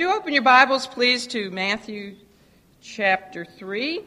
[0.00, 2.16] you open your Bibles, please, to Matthew
[2.80, 4.00] chapter 3?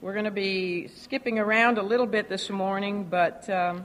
[0.00, 3.84] We're going to be skipping around a little bit this morning, but um,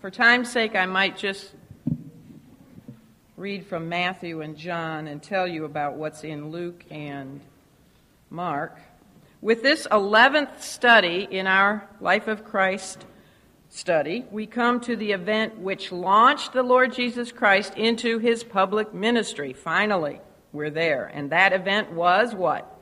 [0.00, 1.54] for time's sake, I might just
[3.36, 7.40] read from Matthew and John and tell you about what's in Luke and
[8.28, 8.80] Mark.
[9.40, 13.06] With this 11th study in our Life of Christ
[13.68, 18.94] study, we come to the event which launched the Lord Jesus Christ into his public
[18.94, 19.52] ministry.
[19.52, 20.20] Finally,
[20.52, 21.10] we're there.
[21.12, 22.72] And that event was what?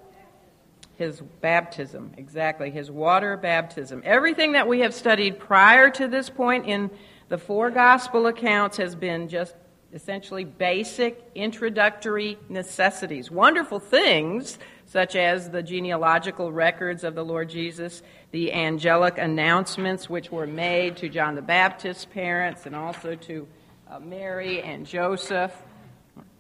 [0.96, 2.12] His baptism.
[2.16, 4.02] Exactly, his water baptism.
[4.04, 6.90] Everything that we have studied prior to this point in
[7.28, 9.54] the four gospel accounts has been just
[9.92, 13.30] essentially basic introductory necessities.
[13.30, 14.58] Wonderful things
[14.94, 20.98] such as the genealogical records of the Lord Jesus, the angelic announcements which were made
[20.98, 23.48] to John the Baptist's parents and also to
[23.90, 25.52] uh, Mary and Joseph.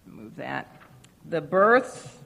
[0.06, 0.72] Move that.
[1.28, 2.22] The birth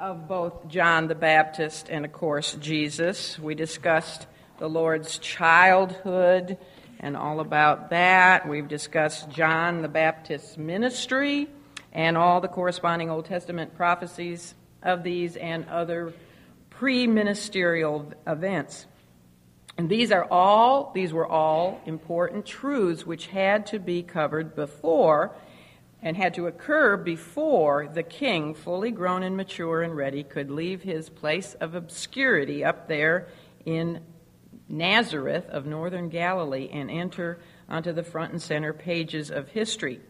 [0.00, 3.38] of both John the Baptist and, of course, Jesus.
[3.38, 6.56] We discussed the Lord's childhood
[7.00, 8.48] and all about that.
[8.48, 11.48] We've discussed John the Baptist's ministry
[11.92, 14.54] and all the corresponding Old Testament prophecies
[14.86, 16.14] of these and other
[16.70, 18.86] pre ministerial events.
[19.76, 25.36] And these are all, these were all important truths which had to be covered before
[26.00, 30.82] and had to occur before the king, fully grown and mature and ready, could leave
[30.82, 33.28] his place of obscurity up there
[33.66, 34.00] in
[34.68, 40.00] Nazareth of northern Galilee and enter onto the front and center pages of history.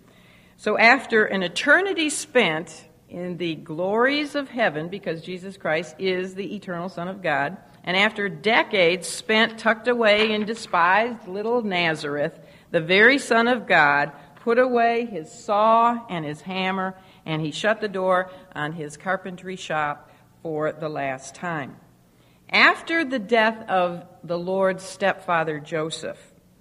[0.58, 6.54] So, after an eternity spent in the glories of heaven, because Jesus Christ is the
[6.54, 12.38] eternal Son of God, and after decades spent tucked away in despised little Nazareth,
[12.70, 17.80] the very Son of God put away his saw and his hammer, and he shut
[17.80, 20.10] the door on his carpentry shop
[20.42, 21.76] for the last time.
[22.48, 26.18] After the death of the Lord's stepfather Joseph,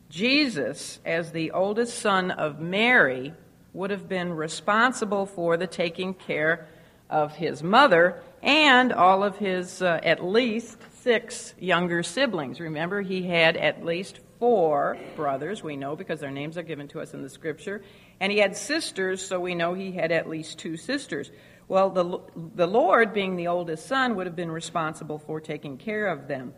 [0.09, 3.34] Jesus, as the oldest son of Mary,
[3.75, 6.68] would have been responsible for the taking care
[7.09, 12.59] of his mother and all of his uh, at least six younger siblings.
[12.59, 17.02] Remember, he had at least four brothers, we know because their names are given to
[17.02, 17.84] us in the scripture,
[18.19, 21.31] and he had sisters, so we know he had at least two sisters.
[21.68, 22.19] Well, the,
[22.56, 26.53] the Lord, being the oldest son, would have been responsible for taking care of them.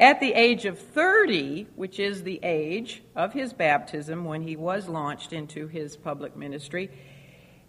[0.00, 4.88] At the age of 30, which is the age of his baptism when he was
[4.88, 6.90] launched into his public ministry,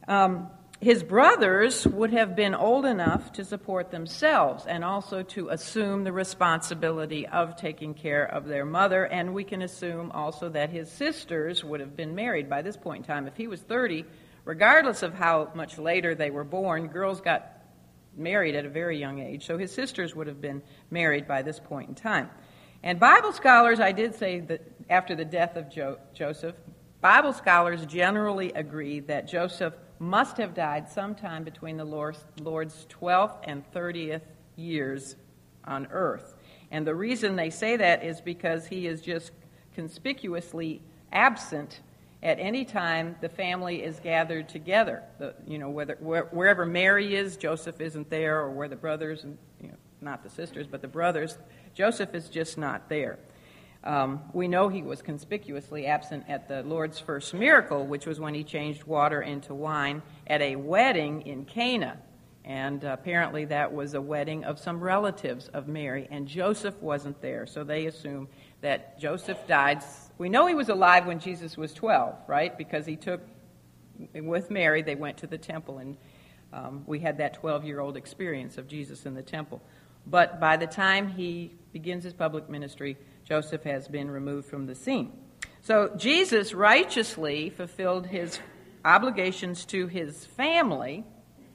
[0.07, 0.47] um,
[0.79, 6.13] his brothers would have been old enough to support themselves and also to assume the
[6.13, 9.05] responsibility of taking care of their mother.
[9.05, 13.05] And we can assume also that his sisters would have been married by this point
[13.05, 13.27] in time.
[13.27, 14.05] If he was 30,
[14.45, 17.58] regardless of how much later they were born, girls got
[18.19, 21.59] married at a very young age, so his sisters would have been married by this
[21.59, 22.29] point in time.
[22.83, 26.55] And Bible scholars, I did say that after the death of jo- Joseph,
[27.01, 33.69] Bible scholars generally agree that Joseph must have died sometime between the Lord's 12th and
[33.71, 34.21] 30th
[34.55, 35.15] years
[35.65, 36.35] on earth.
[36.71, 39.31] And the reason they say that is because he is just
[39.73, 40.81] conspicuously
[41.11, 41.81] absent
[42.21, 45.03] at any time the family is gathered together.
[45.19, 49.23] The, you know, whether, where, wherever Mary is, Joseph isn't there, or where the brothers,
[49.23, 51.37] and you know, not the sisters, but the brothers,
[51.73, 53.19] Joseph is just not there.
[53.83, 58.33] Um, we know he was conspicuously absent at the Lord's first miracle, which was when
[58.33, 61.97] he changed water into wine at a wedding in Cana.
[62.49, 67.45] And apparently, that was a wedding of some relatives of Mary, and Joseph wasn't there.
[67.45, 68.27] So they assume
[68.61, 69.83] that Joseph died
[70.19, 72.55] we know he was alive when Jesus was 12, right?
[72.55, 73.21] Because he took,
[74.13, 75.95] with Mary, they went to the temple, and
[76.51, 79.61] um, we had that 12 year old experience of Jesus in the temple.
[80.05, 84.75] But by the time he begins his public ministry, Joseph has been removed from the
[84.75, 85.13] scene.
[85.61, 88.39] So Jesus righteously fulfilled his
[88.83, 91.05] obligations to his family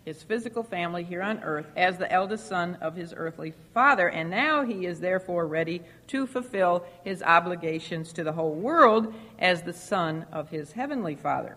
[0.05, 4.31] his physical family here on earth as the eldest son of his earthly father, and
[4.31, 9.73] now he is therefore ready to fulfill his obligations to the whole world as the
[9.73, 11.57] son of his heavenly father.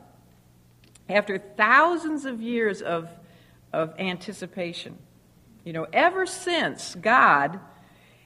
[1.10, 3.10] After thousands of years of,
[3.74, 4.98] of anticipation,
[5.66, 7.60] you know, ever since God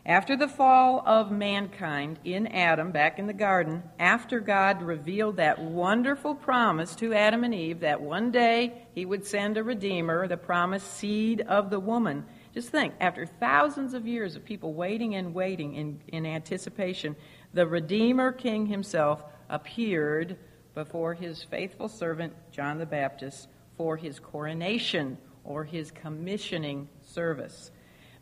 [0.05, 5.61] after the fall of mankind in Adam, back in the garden, after God revealed that
[5.61, 10.37] wonderful promise to Adam and Eve that one day he would send a Redeemer, the
[10.37, 15.33] promised seed of the woman, just think, after thousands of years of people waiting and
[15.33, 17.15] waiting in, in anticipation,
[17.53, 20.37] the Redeemer King himself appeared
[20.73, 27.71] before his faithful servant John the Baptist for his coronation or his commissioning service.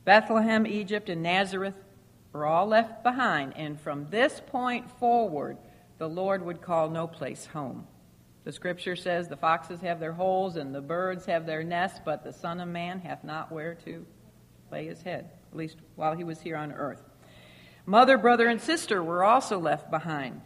[0.10, 1.76] Bethlehem, Egypt, and Nazareth
[2.34, 5.56] were all left behind, and from this point forward,
[6.00, 7.86] the Lord would call no place home.
[8.44, 12.24] The scripture says, The foxes have their holes and the birds have their nests, but
[12.24, 14.04] the Son of Man hath not where to
[14.72, 17.04] lay his head, at least while he was here on earth.
[17.86, 20.42] Mother, brother, and sister were also left behind.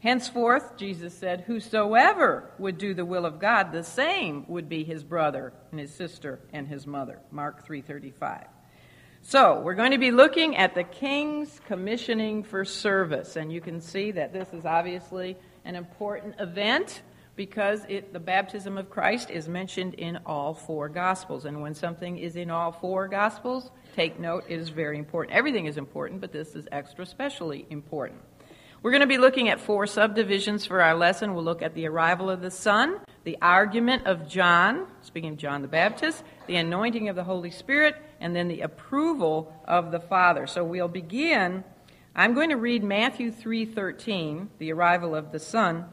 [0.00, 5.02] Henceforth, Jesus said, Whosoever would do the will of God, the same would be his
[5.02, 7.20] brother and his sister and his mother.
[7.30, 8.48] Mark 335.
[9.24, 13.36] So, we're going to be looking at the king's commissioning for service.
[13.36, 17.02] And you can see that this is obviously an important event
[17.36, 21.44] because it, the baptism of Christ is mentioned in all four Gospels.
[21.44, 25.36] And when something is in all four Gospels, take note, it is very important.
[25.36, 28.20] Everything is important, but this is extra specially important.
[28.82, 31.34] We're going to be looking at four subdivisions for our lesson.
[31.34, 35.62] We'll look at the arrival of the Son, the argument of John, speaking of John
[35.62, 40.46] the Baptist, the anointing of the Holy Spirit, and then the approval of the Father.
[40.46, 41.64] So we'll begin.
[42.14, 45.86] I'm going to read Matthew 3:13, the arrival of the Son,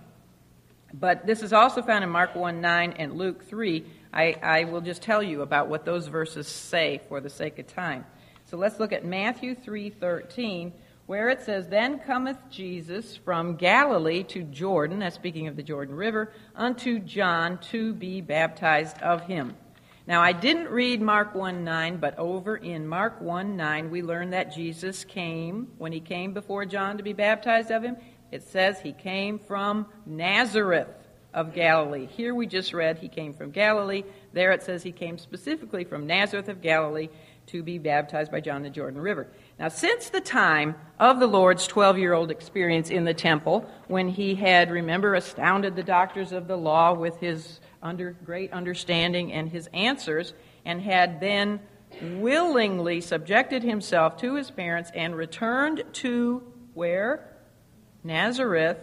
[0.93, 3.85] but this is also found in Mark 1 9 and Luke 3.
[4.11, 7.67] I, I will just tell you about what those verses say for the sake of
[7.67, 8.05] time.
[8.45, 10.71] So let's look at Matthew 3:13
[11.09, 15.95] where it says, Then cometh Jesus from Galilee to Jordan, that's speaking of the Jordan
[15.95, 19.55] River, unto John to be baptized of him.
[20.05, 24.29] Now, I didn't read Mark 1 9, but over in Mark 1 9, we learn
[24.29, 27.97] that Jesus came, when he came before John to be baptized of him,
[28.31, 30.89] it says he came from Nazareth
[31.33, 32.05] of Galilee.
[32.05, 34.03] Here we just read he came from Galilee.
[34.33, 37.09] There it says he came specifically from Nazareth of Galilee
[37.47, 39.27] to be baptized by John the Jordan River.
[39.59, 44.07] Now, since the time of the Lord's 12 year old experience in the temple, when
[44.07, 49.49] he had, remember, astounded the doctors of the law with his under, great understanding and
[49.49, 50.33] his answers,
[50.63, 51.59] and had then
[52.01, 56.41] willingly subjected himself to his parents and returned to
[56.73, 57.35] where?
[58.01, 58.77] Nazareth.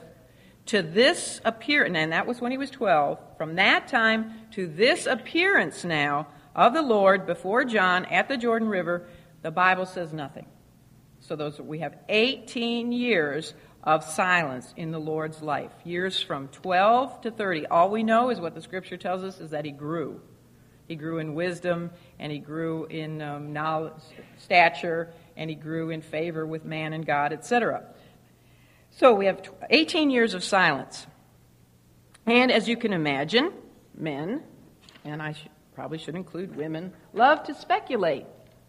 [0.66, 3.18] To this appearance, and that was when he was 12.
[3.38, 8.68] From that time to this appearance now of the Lord before John at the Jordan
[8.68, 9.06] River,
[9.42, 10.46] the Bible says nothing.
[11.26, 13.52] So those we have 18 years
[13.82, 15.72] of silence in the Lord's life.
[15.84, 17.66] Years from 12 to 30.
[17.66, 20.20] All we know is what the scripture tells us is that he grew.
[20.86, 21.90] He grew in wisdom
[22.20, 23.94] and he grew in um, knowledge,
[24.38, 27.82] stature and he grew in favor with man and God, etc.
[28.90, 31.08] So we have 18 years of silence.
[32.24, 33.52] And as you can imagine,
[33.96, 34.42] men,
[35.04, 38.26] and I sh- probably should include women, love to speculate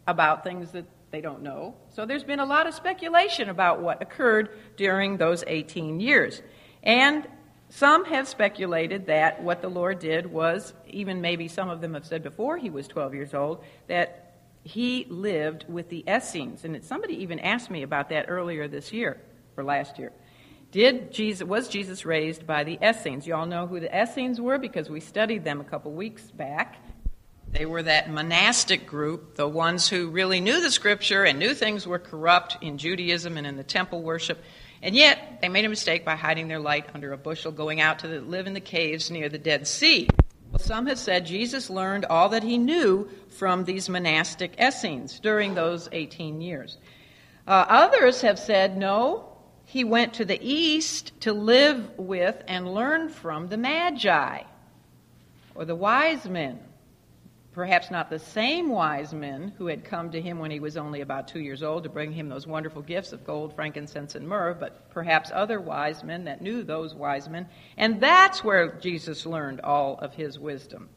[0.07, 1.75] about things that they don't know.
[1.89, 6.41] So there's been a lot of speculation about what occurred during those 18 years.
[6.83, 7.27] And
[7.69, 12.05] some have speculated that what the Lord did was, even maybe some of them have
[12.05, 16.65] said before he was 12 years old, that he lived with the Essenes.
[16.65, 19.19] And somebody even asked me about that earlier this year,
[19.55, 20.11] or last year.
[20.71, 23.25] Did Jesus, was Jesus raised by the Essenes?
[23.25, 26.75] You all know who the Essenes were because we studied them a couple weeks back.
[27.57, 31.87] They were that monastic group, the ones who really knew the scripture and knew things
[31.87, 34.43] were corrupt in Judaism and in the temple worship.
[34.83, 37.99] And yet, they made a mistake by hiding their light under a bushel, going out
[37.99, 40.07] to live in the caves near the Dead Sea.
[40.51, 43.09] Well, some have said Jesus learned all that he knew
[43.39, 46.77] from these monastic Essenes during those 18 years.
[47.47, 49.35] Uh, others have said, no,
[49.65, 54.43] he went to the east to live with and learn from the Magi
[55.55, 56.59] or the wise men
[57.57, 61.01] perhaps not the same wise men who had come to him when he was only
[61.01, 64.53] about two years old to bring him those wonderful gifts of gold, frankincense, and myrrh,
[64.53, 67.47] but perhaps other wise men that knew those wise men.
[67.75, 70.87] And that's where Jesus learned all of his wisdom.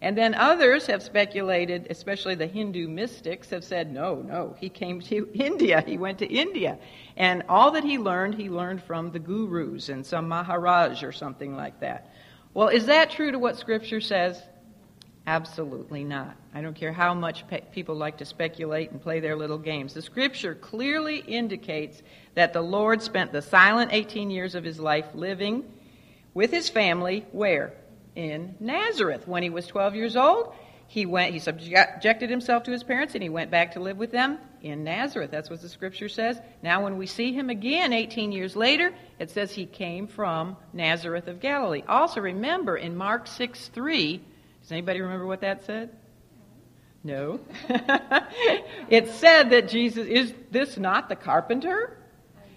[0.00, 5.00] And then others have speculated, especially the Hindu mystics, have said, no, no, he came
[5.00, 5.82] to India.
[5.84, 6.78] He went to India.
[7.16, 11.56] And all that he learned, he learned from the gurus and some Maharaj or something
[11.56, 12.08] like that.
[12.52, 14.40] Well, is that true to what Scripture says?
[15.26, 16.36] Absolutely not.
[16.52, 19.94] I don't care how much pe- people like to speculate and play their little games.
[19.94, 22.02] The scripture clearly indicates
[22.34, 25.64] that the Lord spent the silent 18 years of his life living
[26.34, 27.72] with his family where?
[28.14, 29.26] In Nazareth.
[29.26, 30.52] When he was 12 years old,
[30.86, 34.12] he went he subjected himself to his parents and he went back to live with
[34.12, 35.30] them in Nazareth.
[35.30, 36.38] That's what the scripture says.
[36.62, 41.28] Now when we see him again 18 years later, it says he came from Nazareth
[41.28, 41.82] of Galilee.
[41.88, 44.20] Also remember in Mark 6 3,
[44.64, 45.90] does anybody remember what that said?
[47.02, 47.38] No.
[48.88, 51.98] it said that Jesus, is this not the carpenter?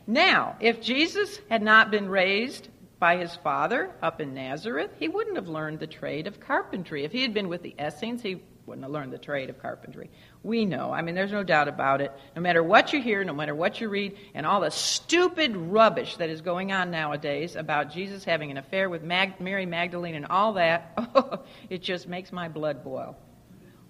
[0.07, 5.35] Now, if Jesus had not been raised by his father up in Nazareth, he wouldn't
[5.35, 7.03] have learned the trade of carpentry.
[7.03, 10.09] If he had been with the Essenes, he wouldn't have learned the trade of carpentry.
[10.43, 10.91] We know.
[10.91, 12.11] I mean, there's no doubt about it.
[12.35, 16.17] No matter what you hear, no matter what you read, and all the stupid rubbish
[16.17, 20.25] that is going on nowadays about Jesus having an affair with Mag- Mary Magdalene and
[20.25, 23.17] all that, it just makes my blood boil.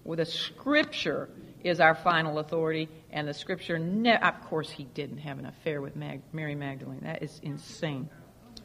[0.04, 1.28] Well, the Scripture
[1.64, 5.82] is our final authority, and the Scripture, ne- of course, he didn't have an affair
[5.82, 7.00] with Mag- Mary Magdalene.
[7.02, 8.08] That is insane.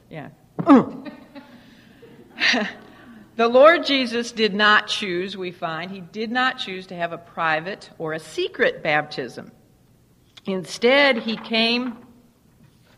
[0.09, 0.29] Yeah.
[3.35, 7.17] The Lord Jesus did not choose, we find, he did not choose to have a
[7.17, 9.51] private or a secret baptism.
[10.45, 11.97] Instead, he came,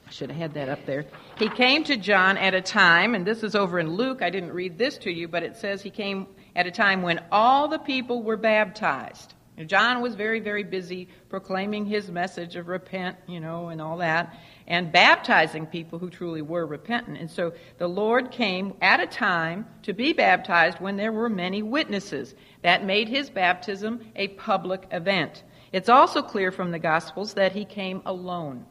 [0.06, 1.06] I should have had that up there.
[1.38, 4.22] He came to John at a time, and this is over in Luke.
[4.22, 7.24] I didn't read this to you, but it says he came at a time when
[7.32, 9.34] all the people were baptized.
[9.68, 14.38] John was very, very busy proclaiming his message of repent, you know, and all that,
[14.68, 17.18] and baptizing people who truly were repentant.
[17.18, 21.62] And so the Lord came at a time to be baptized when there were many
[21.62, 22.34] witnesses.
[22.64, 25.44] That made his baptism a public event.
[25.72, 28.66] It's also clear from the Gospels that he came alone.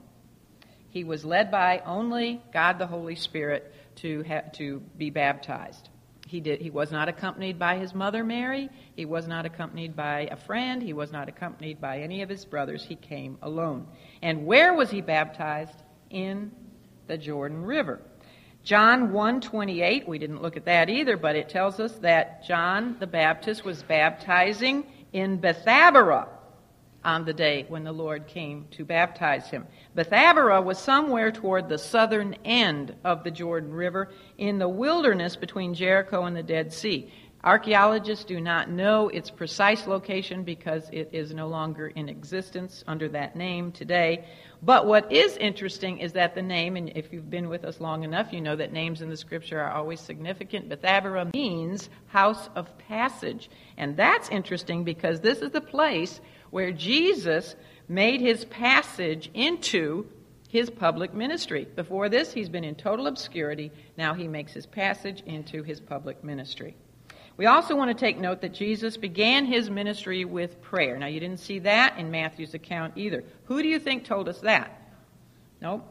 [0.89, 5.89] He was led by only God the Holy Spirit to, ha- to be baptized.
[6.27, 8.71] He, did, he was not accompanied by his mother Mary.
[8.97, 10.83] He was not accompanied by a friend.
[10.83, 12.85] He was not accompanied by any of his brothers.
[12.85, 13.87] He came alone.
[14.23, 15.83] And where was he baptized?
[16.15, 16.53] In
[17.09, 18.01] the Jordan River.
[18.63, 23.07] John 1:28, we didn't look at that either, but it tells us that John the
[23.09, 26.29] Baptist was baptizing in Bethabara
[27.05, 29.67] on the day when the Lord came to baptize him.
[29.97, 35.75] Bethabara was somewhere toward the southern end of the Jordan River in the wilderness between
[35.75, 37.13] Jericho and the Dead Sea.
[37.45, 43.07] Archaeologists do not know its precise location because it is no longer in existence under
[43.11, 44.25] that name today.
[44.63, 48.03] But what is interesting is that the name, and if you've been with us long
[48.03, 50.71] enough, you know that names in the scripture are always significant.
[50.71, 53.51] Bethabara means house of passage.
[53.77, 57.57] And that's interesting because this is the place where Jesus
[57.89, 60.07] made his passage into
[60.49, 61.69] his public ministry.
[61.77, 63.71] Before this, he's been in total obscurity.
[63.99, 66.75] Now he makes his passage into his public ministry.
[67.37, 70.97] We also want to take note that Jesus began his ministry with prayer.
[70.99, 73.25] Now, you didn't see that in Matthew's account either.
[73.47, 74.81] Who do you think told us that?
[75.61, 75.85] Nope.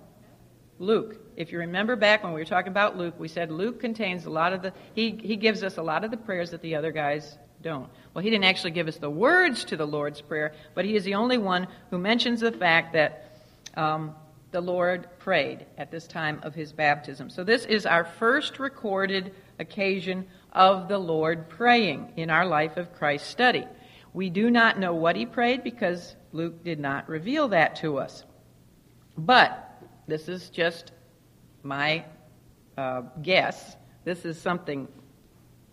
[0.79, 1.17] Luke.
[1.35, 4.29] If you remember back when we were talking about Luke, we said Luke contains a
[4.29, 6.91] lot of the, he, he gives us a lot of the prayers that the other
[6.91, 7.89] guys don't.
[8.13, 11.03] Well, he didn't actually give us the words to the Lord's Prayer, but he is
[11.03, 13.31] the only one who mentions the fact that
[13.75, 14.13] um,
[14.51, 17.29] the Lord prayed at this time of his baptism.
[17.29, 22.93] So, this is our first recorded occasion of the Lord praying in our Life of
[22.93, 23.65] Christ study.
[24.13, 28.24] We do not know what he prayed because Luke did not reveal that to us.
[29.17, 30.91] But this is just
[31.63, 32.05] my
[32.77, 33.75] uh, guess.
[34.03, 34.88] This is something,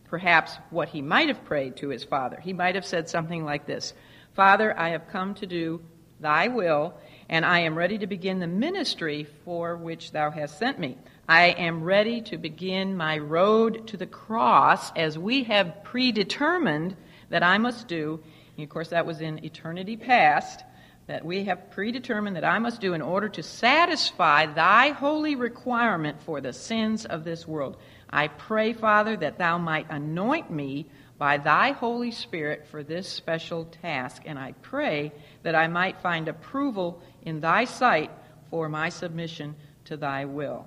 [0.04, 2.40] perhaps, what he might have prayed to his father.
[2.40, 3.92] He might have said something like this
[4.34, 5.82] Father, I have come to do
[6.20, 6.94] thy will,
[7.28, 10.96] and I am ready to begin the ministry for which thou hast sent me.
[11.30, 16.96] I am ready to begin my road to the cross as we have predetermined
[17.28, 18.20] that I must do.
[18.56, 20.64] And of course, that was in eternity past,
[21.06, 26.20] that we have predetermined that I must do in order to satisfy thy holy requirement
[26.20, 27.76] for the sins of this world.
[28.10, 33.66] I pray, Father, that thou might anoint me by thy Holy Spirit for this special
[33.66, 35.12] task, and I pray
[35.44, 38.10] that I might find approval in thy sight
[38.50, 40.66] for my submission to thy will.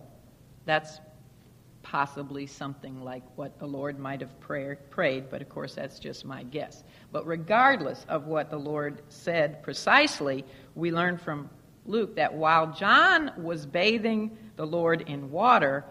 [0.65, 0.99] That's
[1.81, 6.43] possibly something like what the Lord might have prayed, but of course that's just my
[6.43, 6.83] guess.
[7.11, 11.49] But regardless of what the Lord said precisely, we learn from
[11.85, 15.83] Luke that while John was bathing the Lord in water,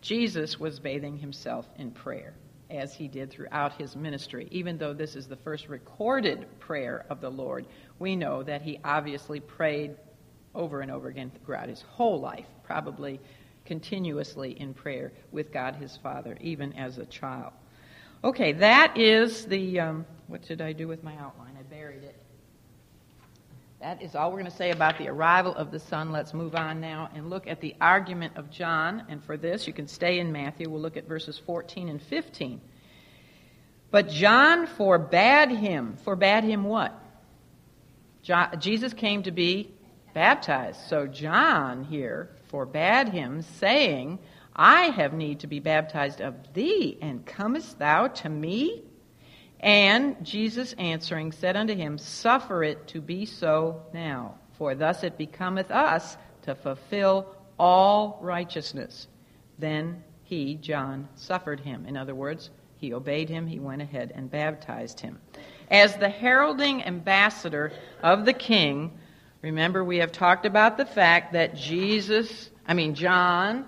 [0.00, 2.34] Jesus was bathing himself in prayer,
[2.70, 4.46] as he did throughout his ministry.
[4.52, 7.66] Even though this is the first recorded prayer of the Lord,
[7.98, 9.96] we know that he obviously prayed
[10.54, 13.20] over and over again throughout his whole life, probably
[13.70, 17.52] continuously in prayer with God his Father, even as a child.
[18.24, 19.78] Okay, that is the.
[19.78, 21.56] Um, what did I do with my outline?
[21.56, 22.20] I buried it.
[23.80, 26.10] That is all we're going to say about the arrival of the Son.
[26.10, 29.04] Let's move on now and look at the argument of John.
[29.08, 30.68] And for this, you can stay in Matthew.
[30.68, 32.60] We'll look at verses 14 and 15.
[33.92, 35.96] But John forbade him.
[36.04, 36.92] Forbade him what?
[38.24, 39.72] John, Jesus came to be
[40.12, 40.80] baptized.
[40.88, 44.18] So John here forbade him, saying,
[44.54, 48.82] I have need to be baptized of thee, and comest thou to me?
[49.60, 55.16] And Jesus answering said unto him, Suffer it to be so now, for thus it
[55.16, 59.06] becometh us to fulfill all righteousness.
[59.58, 61.86] Then he, John, suffered him.
[61.86, 65.20] In other words, he obeyed him, he went ahead and baptized him.
[65.70, 68.98] As the heralding ambassador of the king,
[69.42, 73.66] remember we have talked about the fact that Jesus, I mean, John,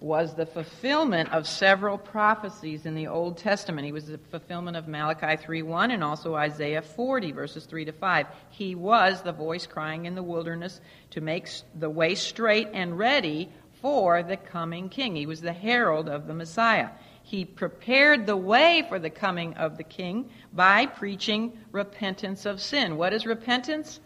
[0.00, 3.84] was the fulfillment of several prophecies in the Old Testament.
[3.84, 8.26] He was the fulfillment of Malachi 3:1 and also Isaiah 40 verses 3 to 5.
[8.48, 10.80] He was the voice crying in the wilderness
[11.10, 13.50] to make the way straight and ready
[13.82, 15.16] for the coming king.
[15.16, 16.88] He was the herald of the Messiah.
[17.22, 22.96] He prepared the way for the coming of the king by preaching repentance of sin.
[22.96, 24.00] What is repentance?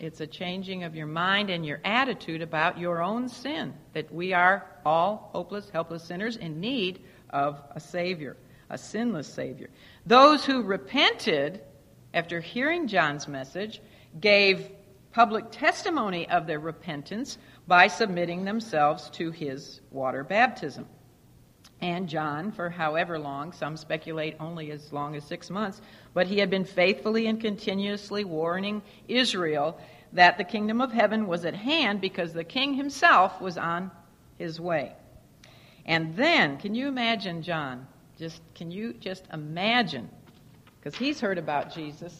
[0.00, 4.32] It's a changing of your mind and your attitude about your own sin, that we
[4.32, 8.38] are all hopeless, helpless sinners in need of a Savior,
[8.70, 9.68] a sinless Savior.
[10.06, 11.60] Those who repented
[12.14, 13.82] after hearing John's message
[14.18, 14.70] gave
[15.12, 20.86] public testimony of their repentance by submitting themselves to his water baptism.
[21.82, 25.80] And John, for however long, some speculate only as long as six months,
[26.12, 29.80] but he had been faithfully and continuously warning Israel
[30.12, 33.90] that the kingdom of heaven was at hand because the king himself was on
[34.36, 34.94] his way.
[35.86, 37.86] And then, can you imagine John?
[38.18, 40.10] Just can you just imagine?
[40.78, 42.14] Because he's heard about Jesus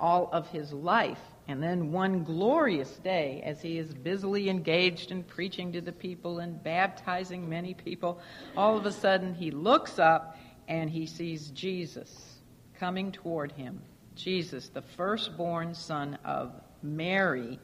[0.00, 1.20] all of his life.
[1.48, 6.40] And then one glorious day, as he is busily engaged in preaching to the people
[6.40, 8.20] and baptizing many people,
[8.54, 10.36] all of a sudden he looks up
[10.68, 12.38] and he sees Jesus
[12.78, 13.80] coming toward him.
[14.14, 16.52] Jesus, the firstborn son of
[16.82, 17.58] Mary,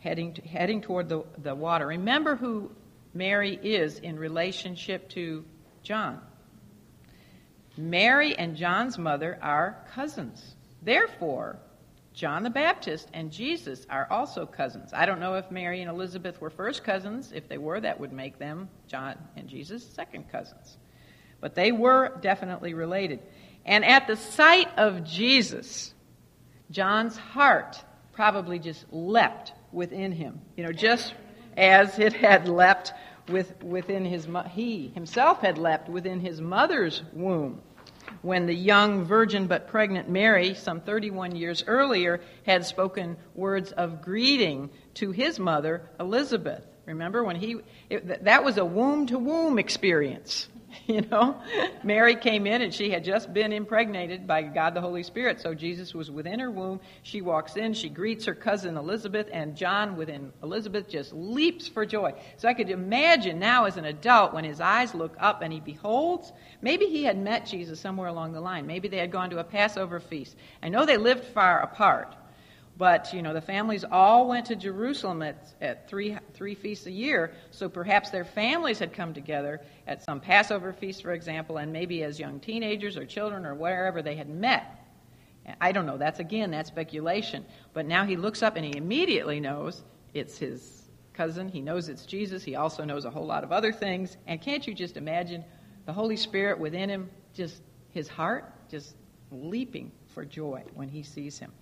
[0.00, 1.86] heading, to, heading toward the, the water.
[1.86, 2.72] Remember who
[3.12, 5.44] Mary is in relationship to
[5.84, 6.20] John.
[7.76, 10.56] Mary and John's mother are cousins.
[10.82, 11.58] Therefore,
[12.14, 14.92] John the Baptist and Jesus are also cousins.
[14.92, 17.32] I don't know if Mary and Elizabeth were first cousins.
[17.34, 20.78] If they were, that would make them, John and Jesus, second cousins.
[21.40, 23.18] But they were definitely related.
[23.66, 25.92] And at the sight of Jesus,
[26.70, 30.40] John's heart probably just leapt within him.
[30.56, 31.14] You know, just
[31.56, 32.92] as it had leapt
[33.28, 37.60] with, within his, he himself had leapt within his mother's womb
[38.22, 44.02] when the young virgin but pregnant Mary, some 31 years earlier, had spoken words of
[44.02, 46.64] greeting to his mother, Elizabeth.
[46.86, 47.56] Remember when he,
[47.88, 50.48] it, that was a womb to womb experience.
[50.94, 51.40] You know,
[51.82, 55.40] Mary came in and she had just been impregnated by God the Holy Spirit.
[55.40, 56.80] So Jesus was within her womb.
[57.02, 61.86] She walks in, she greets her cousin Elizabeth, and John within Elizabeth just leaps for
[61.86, 62.12] joy.
[62.36, 65.60] So I could imagine now as an adult when his eyes look up and he
[65.60, 68.66] beholds, maybe he had met Jesus somewhere along the line.
[68.66, 70.36] Maybe they had gone to a Passover feast.
[70.62, 72.14] I know they lived far apart.
[72.76, 76.90] But, you know, the families all went to Jerusalem at, at three, three feasts a
[76.90, 81.72] year, so perhaps their families had come together at some Passover feast, for example, and
[81.72, 84.80] maybe as young teenagers or children or wherever they had met.
[85.60, 85.98] I don't know.
[85.98, 87.44] That's, again, that's speculation.
[87.74, 89.82] But now he looks up and he immediately knows
[90.12, 91.48] it's his cousin.
[91.48, 92.42] He knows it's Jesus.
[92.42, 94.16] He also knows a whole lot of other things.
[94.26, 95.44] And can't you just imagine
[95.86, 98.96] the Holy Spirit within him, just his heart, just
[99.30, 101.52] leaping for joy when he sees him?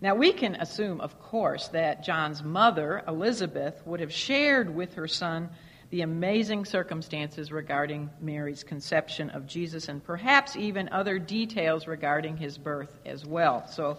[0.00, 5.08] Now, we can assume, of course, that John's mother, Elizabeth, would have shared with her
[5.08, 5.48] son
[5.90, 12.58] the amazing circumstances regarding Mary's conception of Jesus and perhaps even other details regarding his
[12.58, 13.66] birth as well.
[13.68, 13.98] So,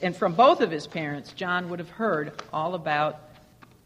[0.00, 3.20] and from both of his parents, John would have heard all about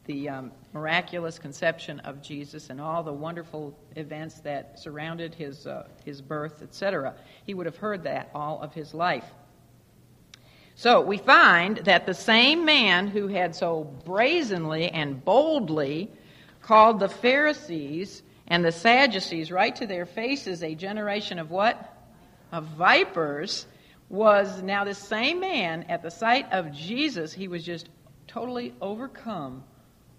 [0.06, 5.86] the um, miraculous conception of Jesus and all the wonderful events that surrounded his, uh,
[6.04, 7.14] his birth, etc.
[7.44, 9.26] He would have heard that all of his life.
[10.78, 16.08] So we find that the same man who had so brazenly and boldly
[16.62, 21.96] called the Pharisees and the Sadducees right to their faces a generation of what?
[22.52, 23.66] Of vipers,
[24.08, 27.32] was now the same man at the sight of Jesus.
[27.32, 27.88] He was just
[28.28, 29.64] totally overcome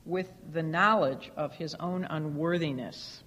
[0.06, 3.24] with the knowledge of his own unworthiness.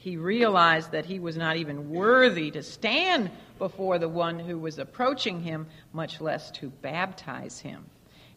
[0.00, 4.78] He realized that he was not even worthy to stand before the one who was
[4.78, 7.84] approaching him, much less to baptize him.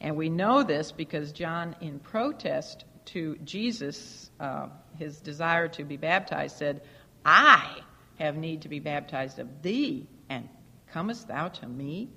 [0.01, 5.95] And we know this because John, in protest to Jesus, uh, his desire to be
[5.95, 6.81] baptized, said,
[7.23, 7.77] I
[8.19, 10.49] have need to be baptized of thee, and
[10.91, 12.09] comest thou to me?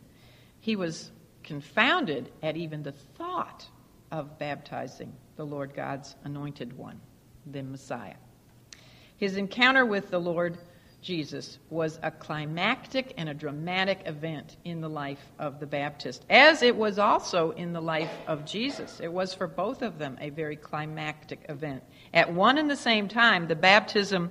[0.58, 1.12] He was
[1.44, 3.64] confounded at even the thought
[4.10, 7.00] of baptizing the Lord God's anointed one,
[7.46, 8.16] the Messiah.
[9.16, 10.58] His encounter with the Lord
[11.00, 16.62] Jesus was a climactic and a dramatic event in the life of the Baptist, as
[16.62, 18.98] it was also in the life of Jesus.
[19.00, 21.84] It was for both of them a very climactic event.
[22.12, 24.30] At one and the same time, the baptism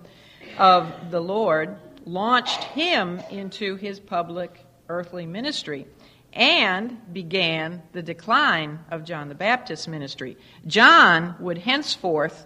[0.57, 5.87] of the Lord launched him into his public earthly ministry
[6.33, 10.37] and began the decline of John the Baptist's ministry.
[10.67, 12.45] John would henceforth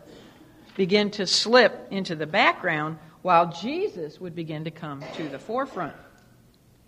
[0.79, 5.93] begin to slip into the background while Jesus would begin to come to the forefront.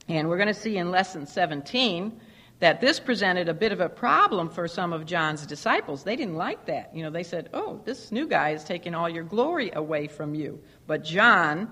[0.08, 2.18] And we're going to see in lesson 17
[2.62, 6.06] that this presented a bit of a problem for some of John's disciples.
[6.06, 6.96] They didn't like that.
[6.96, 10.36] You know, they said, "Oh, this new guy is taking all your glory away from
[10.36, 11.70] you." But John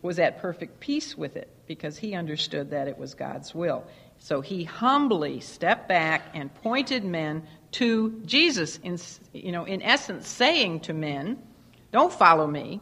[0.00, 3.84] was at perfect peace with it because he understood that it was God's will.
[4.20, 7.42] So he humbly stepped back and pointed men
[7.72, 8.96] to Jesus in
[9.32, 11.42] you know, in essence saying to men,
[11.90, 12.80] "Don't follow me,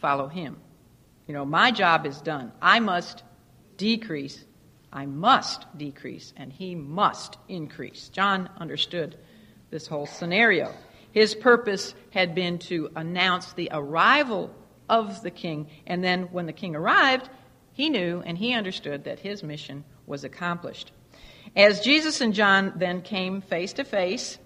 [0.00, 0.56] follow him.
[1.26, 2.52] You know, my job is done.
[2.62, 3.22] I must
[3.76, 4.44] decrease.
[4.92, 8.08] I must decrease, and he must increase.
[8.08, 9.16] John understood
[9.70, 10.72] this whole scenario.
[11.12, 14.54] His purpose had been to announce the arrival
[14.88, 17.28] of the king, and then when the king arrived,
[17.72, 20.92] he knew and he understood that his mission was accomplished.
[21.54, 24.38] As Jesus and John then came face to face,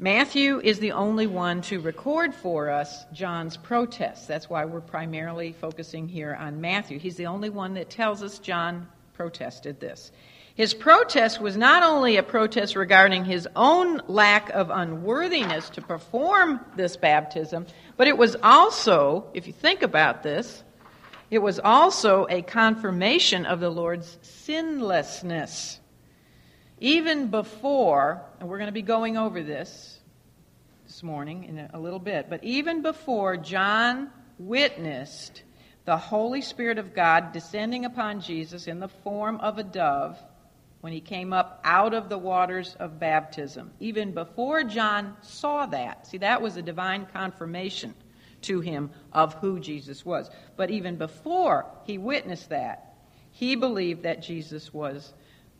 [0.00, 4.28] Matthew is the only one to record for us John's protest.
[4.28, 7.00] That's why we're primarily focusing here on Matthew.
[7.00, 10.12] He's the only one that tells us John protested this.
[10.54, 16.60] His protest was not only a protest regarding his own lack of unworthiness to perform
[16.76, 20.62] this baptism, but it was also, if you think about this,
[21.28, 25.80] it was also a confirmation of the Lord's sinlessness.
[26.78, 29.98] Even before, and we're going to be going over this
[30.86, 35.42] this morning in a little bit, but even before John witnessed
[35.84, 40.18] the Holy Spirit of God descending upon Jesus in the form of a dove
[40.80, 46.06] when he came up out of the waters of baptism, even before John saw that,
[46.06, 47.94] see, that was a divine confirmation
[48.42, 50.30] to him of who Jesus was.
[50.56, 52.94] But even before he witnessed that,
[53.32, 55.12] he believed that Jesus was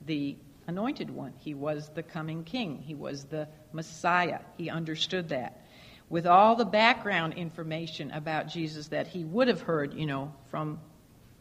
[0.07, 0.37] the
[0.69, 1.33] anointed one.
[1.39, 2.81] He was the coming king.
[2.81, 4.41] He was the Messiah.
[4.57, 5.67] He understood that.
[6.11, 10.79] With all the background information about Jesus that he would have heard, you know, from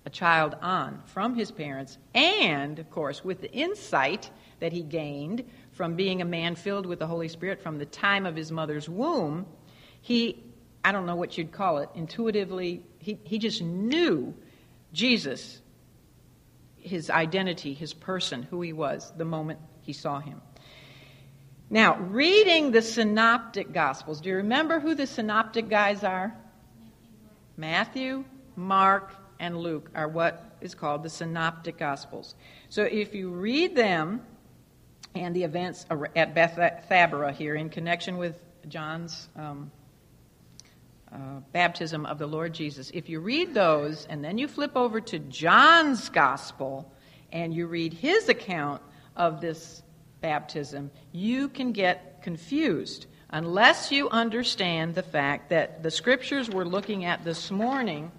[0.05, 5.43] a child on, from his parents, and, of course, with the insight that he gained
[5.73, 8.87] from being a man filled with the Holy Spirit from the time of his mother's
[8.87, 9.45] womb,
[10.01, 10.41] he,
[10.85, 14.33] I don't know what you'd call it, intuitively, he, he just knew
[14.93, 15.61] Jesus
[16.87, 20.41] his identity, his person, who he was, the moment he saw him.
[21.69, 26.33] Now, reading the synoptic gospels, do you remember who the synoptic guys are?
[27.57, 28.23] Matthew,
[28.55, 32.35] Mark, and Luke are what is called the synoptic gospels.
[32.69, 34.21] So if you read them
[35.13, 39.71] and the events at Bethabara here in connection with John's um,
[41.11, 44.99] uh, baptism of the Lord Jesus, if you read those and then you flip over
[45.01, 46.91] to John's gospel
[47.31, 48.81] and you read his account
[49.15, 49.83] of this
[50.21, 57.05] baptism, you can get confused unless you understand the fact that the scriptures we're looking
[57.05, 58.11] at this morning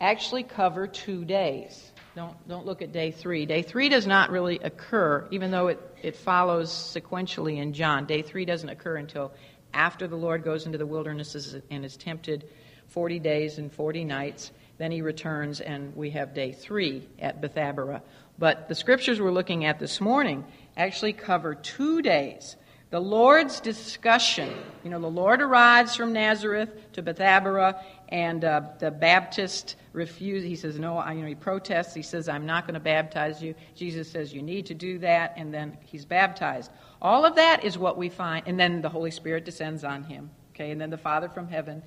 [0.00, 1.92] actually cover two days.
[2.14, 3.46] Don't, don't look at day three.
[3.46, 8.04] Day three does not really occur, even though it, it follows sequentially in John.
[8.04, 9.32] Day three doesn't occur until
[9.74, 12.48] after the Lord goes into the wilderness and is tempted
[12.88, 14.50] 40 days and 40 nights.
[14.78, 18.02] Then he returns, and we have day three at Bethabara.
[18.38, 20.44] But the scriptures we're looking at this morning
[20.76, 22.56] actually cover two days.
[22.90, 24.52] The Lord's discussion,
[24.84, 27.82] you know, the Lord arrives from Nazareth to Bethabara,
[28.12, 30.46] and uh, the Baptist refuses.
[30.46, 31.94] He says, No, I, you know, he protests.
[31.94, 33.54] He says, I'm not going to baptize you.
[33.74, 36.70] Jesus says, You need to do that, and then he's baptized.
[37.00, 40.30] All of that is what we find, and then the Holy Spirit descends on him.
[40.54, 41.82] Okay, and then the Father from heaven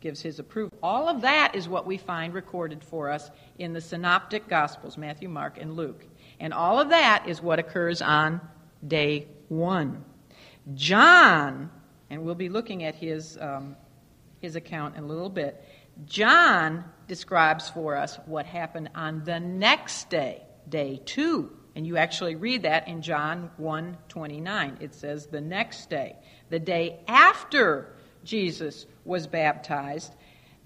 [0.00, 0.76] gives his approval.
[0.82, 5.30] All of that is what we find recorded for us in the synoptic gospels Matthew,
[5.30, 6.04] Mark, and Luke.
[6.40, 8.42] And all of that is what occurs on
[8.86, 10.04] day one.
[10.74, 11.70] John,
[12.10, 13.76] and we'll be looking at his, um,
[14.44, 15.62] his account in a little bit,
[16.06, 21.56] John describes for us what happened on the next day, day two.
[21.76, 24.78] And you actually read that in John 1 29.
[24.80, 26.16] It says the next day,
[26.50, 30.14] the day after Jesus was baptized.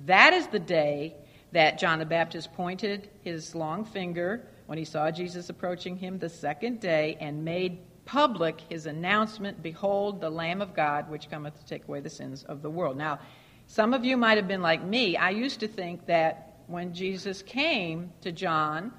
[0.07, 1.17] That is the day
[1.53, 6.29] that John the Baptist pointed his long finger when he saw Jesus approaching him the
[6.29, 11.67] second day and made public his announcement Behold, the Lamb of God, which cometh to
[11.67, 12.97] take away the sins of the world.
[12.97, 13.19] Now,
[13.69, 15.17] some of you might have been like me.
[15.17, 18.93] I used to think that when Jesus came to John,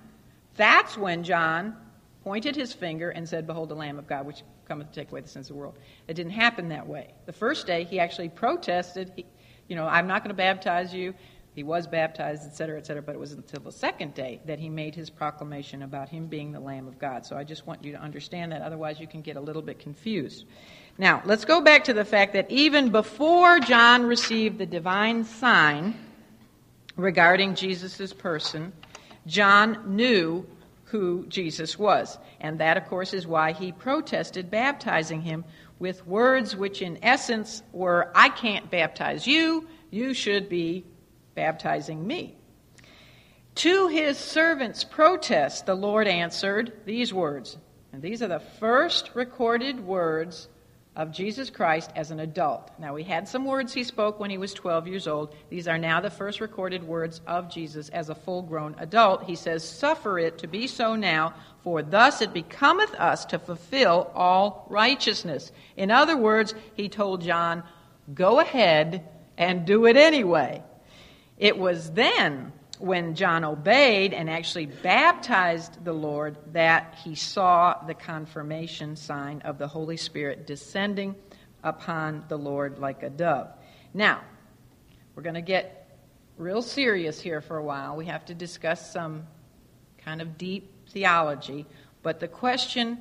[0.55, 1.75] that's when John
[2.23, 5.21] pointed his finger and said, Behold the Lamb of God, which cometh to take away
[5.21, 5.75] the sins of the world.
[6.07, 7.15] It didn't happen that way.
[7.25, 9.25] The first day, he actually protested, he,
[9.67, 11.15] you know, I'm not going to baptize you.
[11.55, 14.93] He was baptized, etc., etc., but it was until the second day that he made
[14.93, 17.25] his proclamation about him being the Lamb of God.
[17.25, 19.79] So I just want you to understand that, otherwise, you can get a little bit
[19.79, 20.45] confused.
[20.99, 25.95] Now, let's go back to the fact that even before John received the divine sign
[26.97, 28.73] regarding Jesus' person,
[29.25, 30.45] John knew
[30.83, 32.17] who Jesus was.
[32.41, 35.45] And that, of course, is why he protested baptizing him
[35.79, 40.83] with words which, in essence, were I can't baptize you, you should be
[41.33, 42.35] baptizing me.
[43.55, 47.57] To his servant's protest, the Lord answered these words.
[47.93, 50.49] And these are the first recorded words
[50.99, 52.71] of Jesus Christ as an adult.
[52.77, 55.33] Now, we had some words he spoke when he was 12 years old.
[55.49, 59.23] These are now the first recorded words of Jesus as a full grown adult.
[59.23, 64.11] He says, Suffer it to be so now, for thus it becometh us to fulfill
[64.13, 65.53] all righteousness.
[65.77, 67.63] In other words, he told John,
[68.13, 69.07] Go ahead
[69.37, 70.61] and do it anyway.
[71.37, 77.93] It was then when John obeyed and actually baptized the Lord that he saw the
[77.93, 81.15] confirmation sign of the Holy Spirit descending
[81.61, 83.49] upon the Lord like a dove.
[83.93, 84.21] Now,
[85.13, 85.97] we're going to get
[86.37, 87.97] real serious here for a while.
[87.97, 89.27] We have to discuss some
[89.97, 91.65] kind of deep theology,
[92.01, 92.99] but the question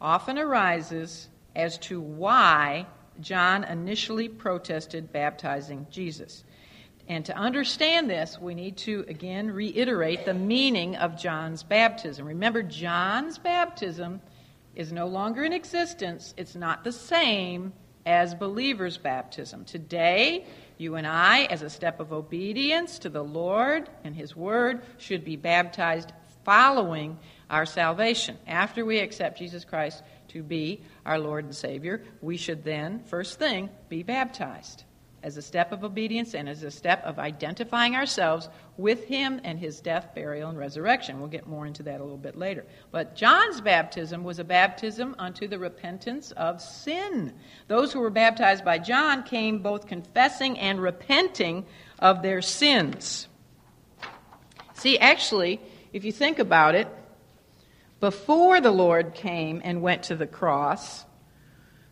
[0.00, 2.86] often arises as to why
[3.20, 6.42] John initially protested baptizing Jesus.
[7.08, 12.26] And to understand this, we need to again reiterate the meaning of John's baptism.
[12.26, 14.20] Remember, John's baptism
[14.74, 17.72] is no longer in existence, it's not the same
[18.06, 19.64] as believers' baptism.
[19.64, 20.46] Today,
[20.78, 25.24] you and I, as a step of obedience to the Lord and His Word, should
[25.24, 26.12] be baptized
[26.44, 27.18] following
[27.50, 28.38] our salvation.
[28.46, 33.38] After we accept Jesus Christ to be our Lord and Savior, we should then, first
[33.38, 34.84] thing, be baptized
[35.22, 39.58] as a step of obedience and as a step of identifying ourselves with him and
[39.58, 41.20] his death, burial, and resurrection.
[41.20, 42.64] We'll get more into that a little bit later.
[42.90, 47.34] But John's baptism was a baptism unto the repentance of sin.
[47.68, 51.66] Those who were baptized by John came both confessing and repenting
[51.98, 53.28] of their sins.
[54.74, 55.60] See, actually,
[55.92, 56.88] if you think about it,
[58.00, 61.04] before the Lord came and went to the cross,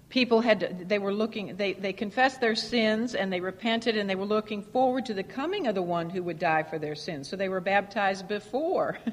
[0.09, 4.09] people had to, they were looking they, they confessed their sins and they repented and
[4.09, 6.95] they were looking forward to the coming of the one who would die for their
[6.95, 7.29] sins.
[7.29, 8.99] So they were baptized before.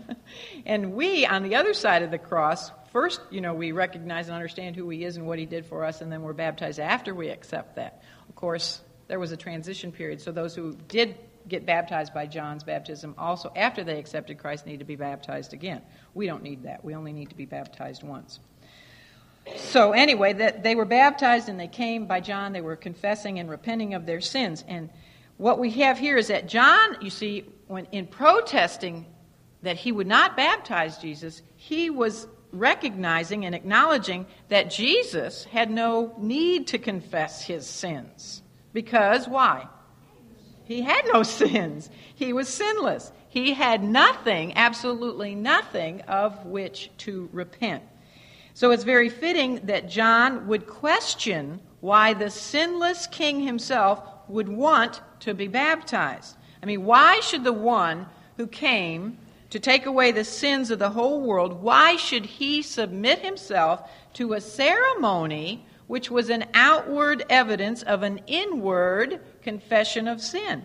[0.66, 4.36] And we on the other side of the cross first you know we recognize and
[4.36, 7.14] understand who he is and what he did for us and then we're baptized after
[7.14, 8.02] we accept that.
[8.28, 11.16] Of course there was a transition period so those who did
[11.48, 15.84] get baptized by john's baptism also after they accepted christ need to be baptized again.
[16.16, 16.84] We don't need that.
[16.84, 18.40] We only need to be baptized once
[19.56, 22.54] so anyway, that they were baptized and they came by John.
[22.54, 24.64] They were confessing and repenting of their sins.
[24.68, 24.90] And
[25.38, 29.06] what we have here is that John, you see, when in protesting
[29.62, 36.16] that he would not baptize Jesus, he was recognizing and acknowledging that Jesus had no
[36.18, 38.42] need to confess his sins.
[38.74, 39.68] Because why?
[40.64, 41.90] He had no sins.
[42.16, 43.12] He was sinless.
[43.30, 47.84] He had nothing, absolutely nothing, of which to repent.
[48.56, 55.02] So it's very fitting that John would question why the sinless king himself would want
[55.20, 56.38] to be baptized.
[56.64, 59.18] I mean, why should the one who came
[59.50, 64.34] to take away the sins of the whole world, why should he submit himself to
[64.34, 70.64] a ceremony which was an outward evidence of an inward confession of sin?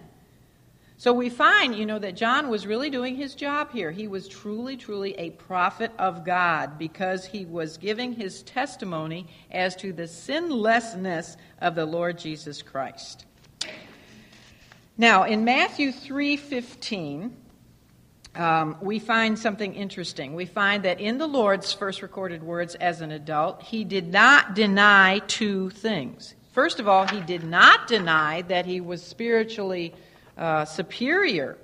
[1.01, 3.91] So we find, you know, that John was really doing his job here.
[3.91, 9.75] He was truly, truly a prophet of God because he was giving his testimony as
[9.77, 13.25] to the sinlessness of the Lord Jesus Christ.
[14.99, 17.35] Now, in Matthew 3:15,
[18.35, 20.35] um, we find something interesting.
[20.35, 24.55] We find that in the Lord's first recorded words as an adult, he did not
[24.55, 26.35] deny two things.
[26.53, 29.95] First of all, he did not deny that he was spiritually
[30.41, 31.59] uh, superior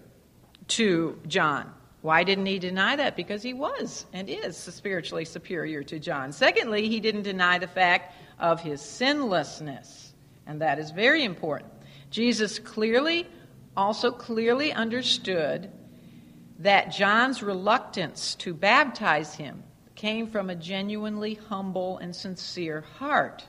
[0.68, 1.72] to John.
[2.02, 3.16] Why didn't he deny that?
[3.16, 6.30] Because he was and is spiritually superior to John.
[6.30, 10.12] Secondly, he didn't deny the fact of his sinlessness,
[10.46, 11.72] and that is very important.
[12.10, 13.26] Jesus clearly,
[13.76, 15.72] also clearly understood
[16.58, 19.62] that John's reluctance to baptize him
[19.94, 23.44] came from a genuinely humble and sincere heart.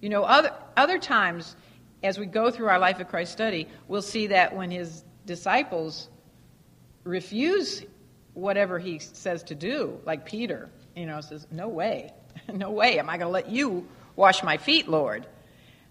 [0.00, 1.56] You know, other, other times
[2.02, 6.08] as we go through our Life of Christ study, we'll see that when his disciples
[7.04, 7.84] refuse
[8.34, 12.12] whatever he says to do, like Peter, you know, says, No way,
[12.52, 15.26] no way am I going to let you wash my feet, Lord.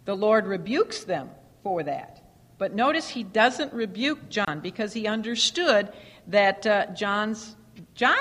[0.06, 1.30] The Lord rebukes them
[1.64, 2.24] for that.
[2.58, 5.92] But notice he doesn't rebuke John because he understood
[6.28, 7.56] that uh, John's
[7.94, 8.18] John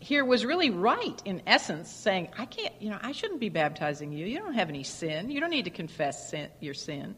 [0.00, 4.12] here was really right in essence, saying, "I can't, you know, I shouldn't be baptizing
[4.12, 4.26] you.
[4.26, 5.30] You don't have any sin.
[5.30, 7.14] You don't need to confess sin, your sin."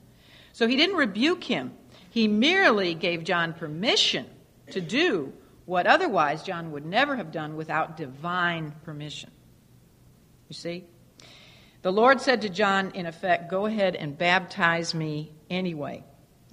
[0.52, 1.72] So he didn't rebuke him.
[2.10, 4.26] He merely gave John permission
[4.72, 5.32] to do
[5.64, 9.30] what otherwise John would never have done without divine permission.
[10.48, 10.84] You see?
[11.82, 16.04] The Lord said to John, in effect, Go ahead and baptize me anyway.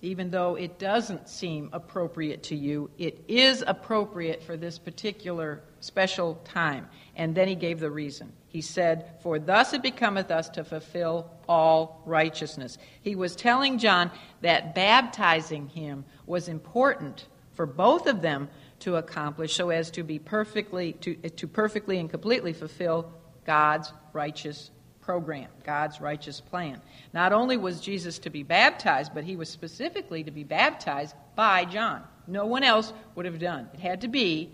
[0.02, 6.36] Even though it doesn't seem appropriate to you, it is appropriate for this particular special
[6.46, 6.88] time.
[7.15, 8.32] And then he gave the reason.
[8.48, 12.78] He said, For thus it becometh us to fulfill all righteousness.
[13.02, 14.12] He was telling John
[14.42, 20.18] that baptizing him was important for both of them to accomplish so as to be
[20.18, 23.12] perfectly to, to perfectly and completely fulfill
[23.46, 26.82] God's righteous program, God's righteous plan.
[27.13, 31.65] Not only was Jesus to be baptized, but he was specifically to be baptized by
[31.65, 32.04] John.
[32.28, 33.68] No one else would have done.
[33.74, 34.52] It had to be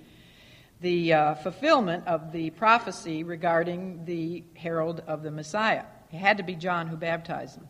[0.82, 5.84] the uh, fulfillment of the prophecy regarding the herald of the Messiah.
[6.12, 7.68] It had to be John who baptized him.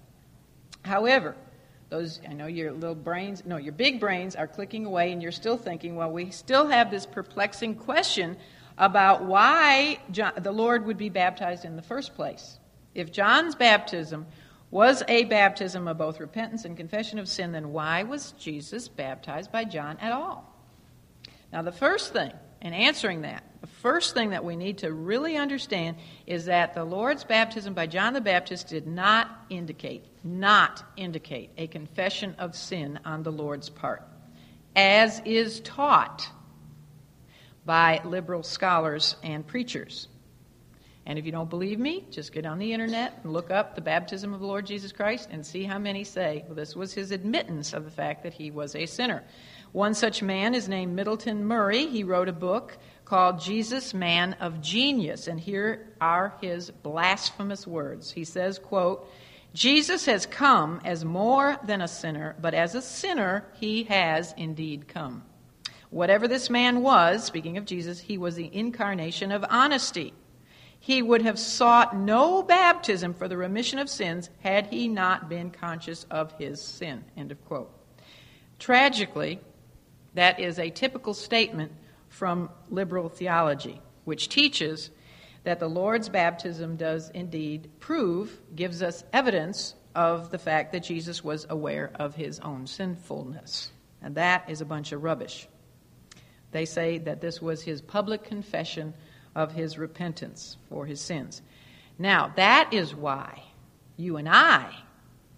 [0.83, 1.35] However,
[1.89, 5.31] those I know your little brains, no, your big brains are clicking away, and you're
[5.31, 8.37] still thinking, well, we still have this perplexing question
[8.77, 12.59] about why John, the Lord would be baptized in the first place.
[12.93, 14.25] If John's baptism
[14.71, 19.51] was a baptism of both repentance and confession of sin, then why was Jesus baptized
[19.51, 20.51] by John at all?
[21.53, 25.37] Now, the first thing, in answering that, the first thing that we need to really
[25.37, 31.51] understand is that the Lord's baptism by John the Baptist did not indicate, not indicate
[31.57, 34.03] a confession of sin on the Lord's part,
[34.75, 36.27] as is taught
[37.65, 40.07] by liberal scholars and preachers.
[41.07, 43.81] And if you don't believe me, just get on the internet and look up the
[43.81, 47.11] baptism of the Lord Jesus Christ and see how many say well, this was his
[47.11, 49.23] admittance of the fact that he was a sinner.
[49.75, 51.87] One such man is named Middleton Murry.
[51.87, 58.09] He wrote a book called Jesus Man of Genius, and here are his blasphemous words.
[58.09, 59.05] He says, quote,
[59.53, 64.87] Jesus has come as more than a sinner, but as a sinner he has indeed
[64.87, 65.23] come.
[65.89, 70.13] Whatever this man was, speaking of Jesus, he was the incarnation of honesty
[70.79, 75.49] he would have sought no baptism for the remission of sins had he not been
[75.49, 77.03] conscious of his sin.
[77.17, 77.71] End of quote.
[78.57, 79.41] Tragically,
[80.15, 81.71] that is a typical statement
[82.09, 84.89] from liberal theology, which teaches
[85.43, 91.23] that the Lord's baptism does indeed prove, gives us evidence of the fact that Jesus
[91.23, 93.71] was aware of his own sinfulness.
[94.01, 95.47] And that is a bunch of rubbish.
[96.51, 98.93] They say that this was his public confession
[99.35, 101.41] of his repentance for his sins.
[101.99, 103.43] Now, that is why
[103.97, 104.73] you and I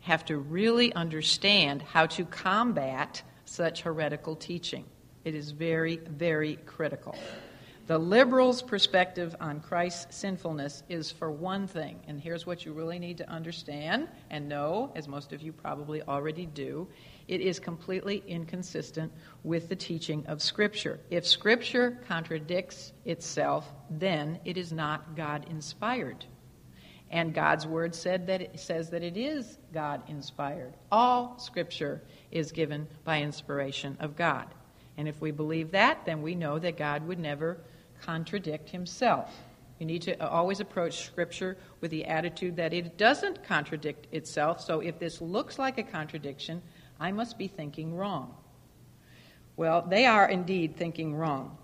[0.01, 3.21] have to really understand how to combat
[3.57, 4.85] such heretical teaching.
[5.25, 7.15] It is very, very critical.
[7.87, 12.99] The liberals' perspective on Christ's sinfulness is for one thing, and here's what you really
[12.99, 16.87] need to understand and know, as most of you probably already do
[17.27, 19.11] it is completely inconsistent
[19.43, 20.99] with the teaching of Scripture.
[21.09, 26.23] If Scripture contradicts itself, then it is not God inspired.
[27.09, 30.73] And God's word said that it says that it is God inspired.
[30.91, 32.01] All scripture
[32.31, 34.47] is given by inspiration of God.
[34.97, 37.57] And if we believe that, then we know that God would never
[38.01, 39.31] contradict himself.
[39.79, 44.61] You need to always approach scripture with the attitude that it doesn't contradict itself.
[44.61, 46.63] So if this looks like a contradiction,
[46.99, 48.35] I must be thinking wrong.
[49.55, 51.57] Well, they are indeed thinking wrong.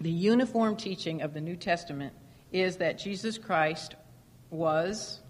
[0.00, 2.12] The uniform teaching of the New Testament
[2.52, 3.96] is that Jesus Christ
[4.50, 5.20] was,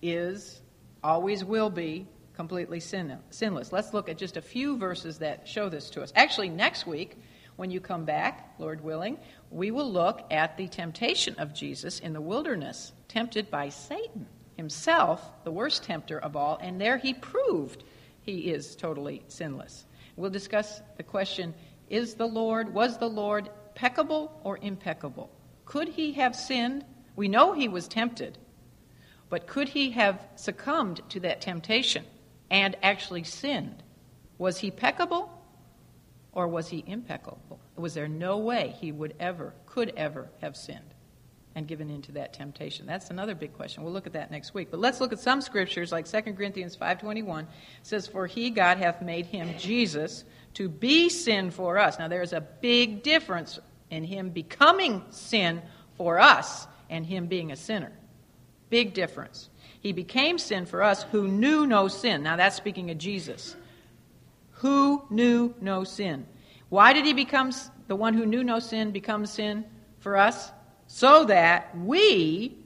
[0.00, 0.60] is,
[1.04, 3.72] always will be completely sin- sinless.
[3.72, 6.12] Let's look at just a few verses that show this to us.
[6.16, 7.16] Actually, next week,
[7.56, 9.18] when you come back, Lord willing,
[9.50, 14.26] we will look at the temptation of Jesus in the wilderness, tempted by Satan
[14.56, 17.84] himself, the worst tempter of all, and there he proved
[18.22, 19.84] he is totally sinless.
[20.16, 21.54] We'll discuss the question
[21.90, 25.30] is the Lord, was the Lord peccable or impeccable?
[25.66, 26.84] Could he have sinned?
[27.14, 28.38] We know he was tempted,
[29.34, 32.04] but could he have succumbed to that temptation
[32.52, 33.82] and actually sinned?
[34.38, 35.28] Was he peccable
[36.30, 37.58] or was he impeccable?
[37.74, 40.94] Was there no way he would ever, could ever have sinned?
[41.56, 42.86] and given into that temptation?
[42.86, 43.82] That's another big question.
[43.82, 44.70] We'll look at that next week.
[44.70, 47.48] But let's look at some scriptures like 2 Corinthians 5:21
[47.82, 50.24] says for he God hath made him Jesus
[50.54, 51.98] to be sin for us.
[51.98, 53.58] Now there's a big difference
[53.90, 55.60] in him becoming sin
[55.96, 57.92] for us and him being a sinner.
[58.74, 59.50] Big difference.
[59.78, 62.24] He became sin for us who knew no sin.
[62.24, 63.54] Now that's speaking of Jesus.
[64.54, 66.26] Who knew no sin.
[66.70, 67.52] Why did he become
[67.86, 69.64] the one who knew no sin become sin
[70.00, 70.50] for us?
[70.88, 72.58] So that we,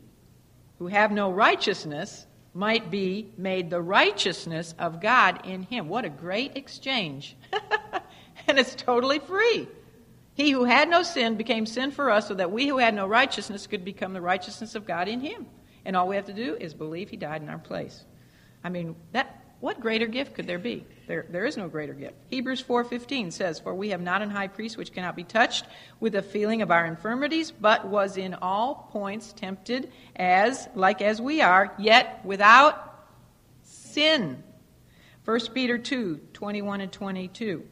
[0.79, 5.91] who have no righteousness, might be made the righteousness of God in him.
[5.91, 7.37] What a great exchange.
[8.47, 9.69] and it's totally free.
[10.33, 13.07] He who had no sin became sin for us so that we who had no
[13.07, 15.45] righteousness could become the righteousness of God in him.
[15.85, 18.05] And all we have to do is believe he died in our place.
[18.63, 20.87] I mean, that what greater gift could there be?
[21.09, 22.15] There, there is no greater gift.
[22.29, 25.65] Hebrews 4:15 says, "For we have not an high priest which cannot be touched
[25.99, 31.21] with the feeling of our infirmities, but was in all points tempted as like as
[31.21, 33.07] we are, yet without
[33.63, 34.45] sin."
[35.25, 37.67] 1 Peter 2:21 and 22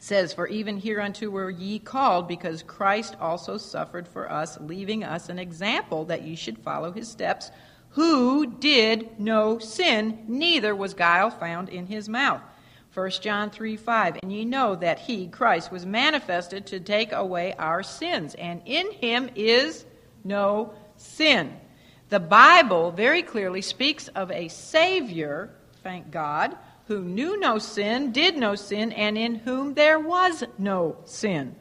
[0.00, 5.28] says, For even hereunto were ye called, because Christ also suffered for us, leaving us
[5.28, 7.50] an example that ye should follow his steps,
[7.90, 12.42] who did no sin, neither was guile found in his mouth.
[12.94, 14.18] 1 John 3 5.
[14.22, 18.90] And ye know that he, Christ, was manifested to take away our sins, and in
[18.92, 19.84] him is
[20.24, 21.56] no sin.
[22.08, 25.50] The Bible very clearly speaks of a Savior,
[25.82, 26.56] thank God,
[26.88, 31.54] who knew no sin, did no sin, and in whom there was no sin.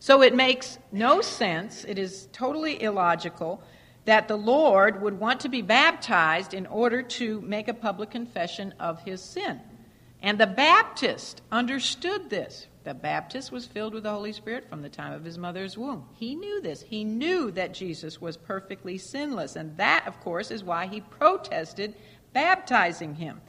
[0.00, 3.62] So it makes no sense, it is totally illogical,
[4.06, 8.74] that the Lord would want to be baptized in order to make a public confession
[8.80, 9.60] of his sin.
[10.22, 12.66] And the Baptist understood this.
[12.84, 16.06] The Baptist was filled with the Holy Spirit from the time of his mother's womb.
[16.14, 16.82] He knew this.
[16.82, 19.56] He knew that Jesus was perfectly sinless.
[19.56, 21.94] And that, of course, is why he protested
[22.32, 23.40] baptizing him.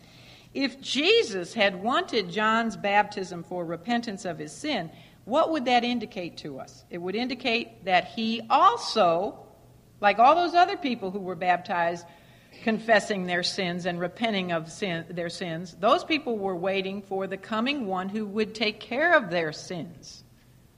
[0.56, 4.90] If Jesus had wanted John's baptism for repentance of his sin,
[5.26, 6.86] what would that indicate to us?
[6.90, 9.38] It would indicate that he also,
[10.00, 12.06] like all those other people who were baptized,
[12.64, 17.36] confessing their sins and repenting of sin, their sins, those people were waiting for the
[17.36, 20.24] coming one who would take care of their sins,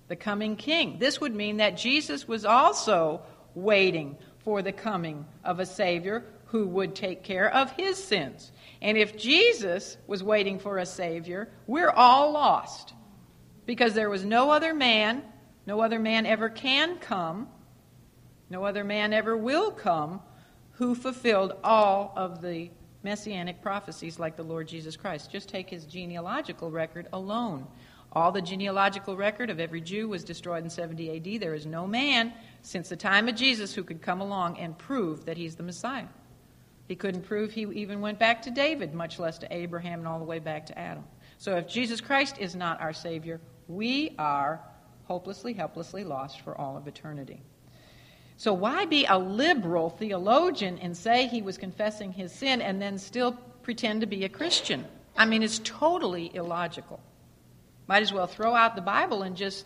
[0.07, 0.97] the coming king.
[0.97, 3.21] This would mean that Jesus was also
[3.53, 8.51] waiting for the coming of a Savior who would take care of his sins.
[8.81, 12.93] And if Jesus was waiting for a Savior, we're all lost.
[13.65, 15.23] Because there was no other man,
[15.65, 17.49] no other man ever can come,
[18.49, 20.21] no other man ever will come,
[20.73, 22.69] who fulfilled all of the
[23.03, 25.31] messianic prophecies like the Lord Jesus Christ.
[25.31, 27.67] Just take his genealogical record alone.
[28.13, 31.41] All the genealogical record of every Jew was destroyed in 70 AD.
[31.41, 35.25] There is no man since the time of Jesus who could come along and prove
[35.25, 36.07] that he's the Messiah.
[36.87, 40.19] He couldn't prove he even went back to David, much less to Abraham and all
[40.19, 41.03] the way back to Adam.
[41.37, 44.61] So if Jesus Christ is not our Savior, we are
[45.05, 47.41] hopelessly, helplessly lost for all of eternity.
[48.37, 52.97] So why be a liberal theologian and say he was confessing his sin and then
[52.97, 53.33] still
[53.63, 54.85] pretend to be a Christian?
[55.17, 57.01] I mean, it's totally illogical.
[57.87, 59.65] Might as well throw out the Bible and just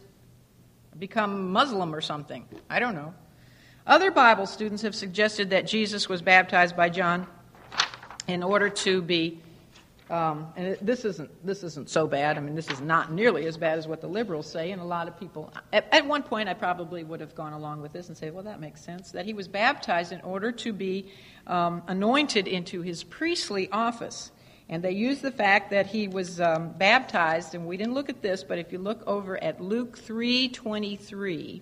[0.97, 2.47] become Muslim or something.
[2.69, 3.13] I don't know.
[3.87, 7.27] Other Bible students have suggested that Jesus was baptized by John
[8.27, 9.41] in order to be.
[10.09, 12.37] Um, and this isn't this isn't so bad.
[12.37, 14.71] I mean, this is not nearly as bad as what the liberals say.
[14.71, 17.81] And a lot of people, at, at one point, I probably would have gone along
[17.81, 20.73] with this and say, "Well, that makes sense." That he was baptized in order to
[20.73, 21.11] be
[21.47, 24.31] um, anointed into his priestly office.
[24.69, 28.21] And they use the fact that he was um, baptized, and we didn't look at
[28.21, 31.61] this, but if you look over at Luke three twenty three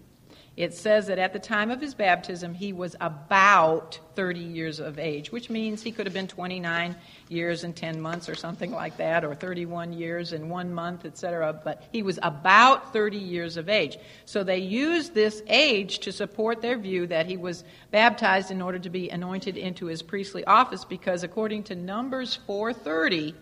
[0.59, 4.99] it says that at the time of his baptism, he was about 30 years of
[4.99, 6.97] age, which means he could have been 29
[7.29, 11.57] years and 10 months or something like that, or 31 years and one month, etc.
[11.63, 13.97] But he was about 30 years of age.
[14.25, 18.79] So they used this age to support their view that he was baptized in order
[18.79, 23.33] to be anointed into his priestly office, because according to Numbers 430,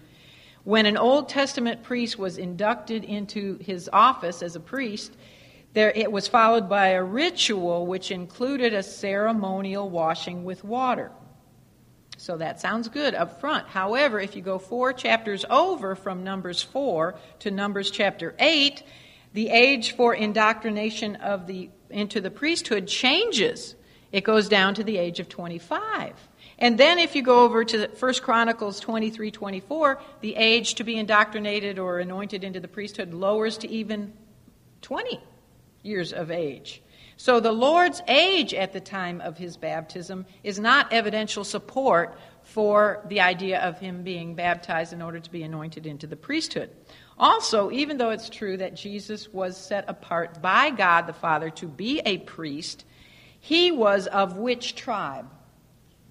[0.65, 5.13] when an Old Testament priest was inducted into his office as a priest,
[5.77, 11.11] there, it was followed by a ritual which included a ceremonial washing with water.
[12.17, 13.67] So that sounds good up front.
[13.67, 18.81] However, if you go four chapters over from Numbers 4 to Numbers chapter 8,
[19.33, 23.75] the age for indoctrination of the, into the priesthood changes.
[24.11, 26.15] It goes down to the age of 25.
[26.57, 30.97] And then if you go over to 1 Chronicles 23 24, the age to be
[30.97, 34.13] indoctrinated or anointed into the priesthood lowers to even
[34.81, 35.21] 20
[35.83, 36.81] years of age.
[37.17, 43.03] So the Lord's age at the time of his baptism is not evidential support for
[43.09, 46.69] the idea of him being baptized in order to be anointed into the priesthood.
[47.17, 51.67] Also, even though it's true that Jesus was set apart by God the Father to
[51.67, 52.85] be a priest,
[53.39, 55.27] he was of which tribe?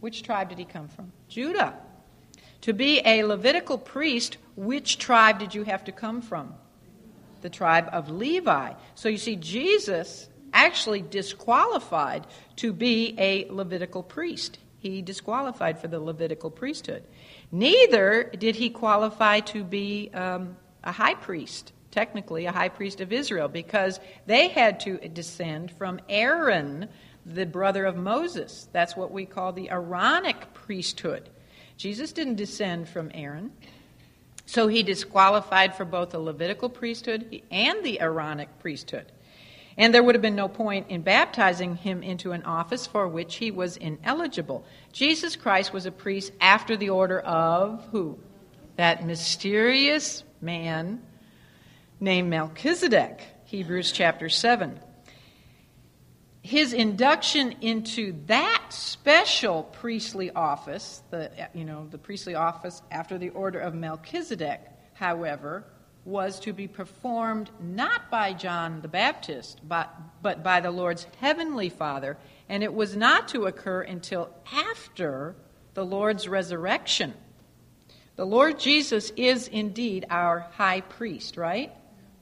[0.01, 1.13] Which tribe did he come from?
[1.29, 1.75] Judah.
[2.63, 6.55] To be a Levitical priest, which tribe did you have to come from?
[7.47, 8.73] The tribe of Levi.
[8.97, 12.27] So you see, Jesus actually disqualified
[12.57, 14.59] to be a Levitical priest.
[14.81, 17.05] He disqualified for the Levitical priesthood.
[17.53, 23.13] Neither did he qualify to be um, a high priest, technically a high priest of
[23.13, 26.89] Israel, because they had to descend from Aaron,
[27.25, 28.69] the brother of Moses.
[28.73, 31.29] That's what we call the Aaronic priesthood.
[31.77, 33.53] Jesus didn't descend from Aaron.
[34.47, 39.11] So he disqualified for both the Levitical priesthood and the Aaronic priesthood.
[39.77, 43.37] And there would have been no point in baptizing him into an office for which
[43.37, 44.65] he was ineligible.
[44.93, 48.19] Jesus Christ was a priest after the order of who?
[48.77, 51.03] That mysterious man
[52.01, 54.81] named Melchizedek, Hebrews chapter 7.
[56.47, 63.31] His induction into that special priestly office, the, you know, the priestly office after the
[63.31, 64.61] order of Melchizedek,
[64.95, 65.65] however,
[66.05, 69.93] was to be performed not by John the Baptist, but,
[70.23, 72.17] but by the Lord's heavenly Father,
[72.49, 75.35] and it was not to occur until after
[75.75, 77.13] the Lord's resurrection.
[78.15, 81.73] The Lord Jesus is indeed our high priest, right?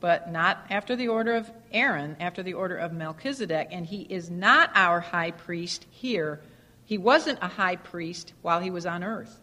[0.05, 4.29] But not after the order of Aaron, after the order of Melchizedek, and he is
[4.29, 6.43] not our high priest here.
[6.85, 9.41] He wasn't a high priest while he was on earth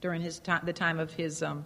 [0.00, 1.64] during his time, the time of his um,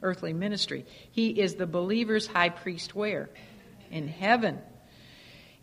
[0.00, 0.86] earthly ministry.
[1.10, 3.28] He is the believer's high priest where?
[3.90, 4.60] In heaven.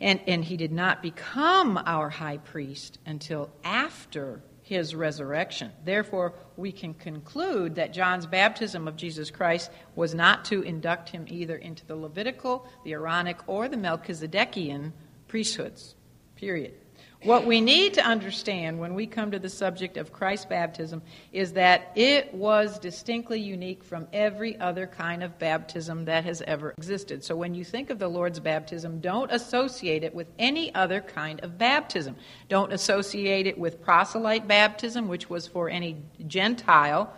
[0.01, 5.72] And, and he did not become our high priest until after his resurrection.
[5.84, 11.26] Therefore, we can conclude that John's baptism of Jesus Christ was not to induct him
[11.28, 14.91] either into the Levitical, the Aaronic, or the Melchizedekian
[15.28, 15.95] priesthoods.
[16.36, 16.76] Period.
[17.24, 21.01] What we need to understand when we come to the subject of Christ's baptism
[21.34, 26.72] is that it was distinctly unique from every other kind of baptism that has ever
[26.78, 27.26] existed.
[27.26, 31.41] So when you think of the Lord's baptism, don't associate it with any other kind
[31.41, 32.15] of baptism.
[32.47, 37.13] Don't associate it with proselyte baptism, which was for any Gentile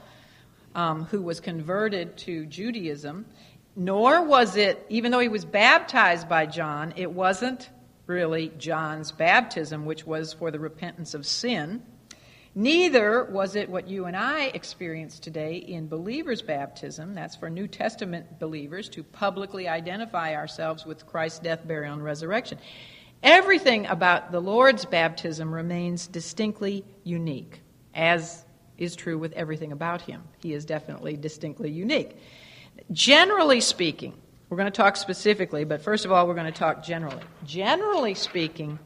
[0.74, 3.28] um, who was converted to Judaism.
[3.76, 7.70] Nor was it, even though he was baptized by John, it wasn't
[8.12, 11.82] really John's baptism, which was for the repentance of sin.
[12.54, 17.16] Neither was it what you and I experience today in believers' baptism.
[17.16, 22.58] That's for New Testament believers to publicly identify ourselves with Christ's death, burial, and resurrection.
[23.24, 27.62] Everything about the Lord's baptism remains distinctly unique,
[27.96, 28.44] as
[28.78, 30.22] is true with everything about him.
[30.42, 32.18] He is definitely distinctly unique.
[32.92, 34.14] Generally speaking,
[34.52, 37.24] we're going to talk specifically, but first of all, we're going to talk generally.
[37.46, 38.80] Generally speaking,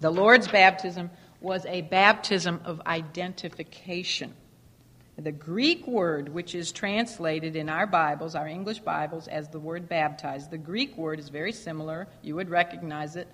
[0.00, 1.10] the Lord's baptism
[1.42, 4.32] was a baptism of identification.
[5.18, 9.90] The Greek word, which is translated in our Bibles, our English Bibles, as the word
[9.90, 12.08] baptized, the Greek word is very similar.
[12.22, 13.28] You would recognize it,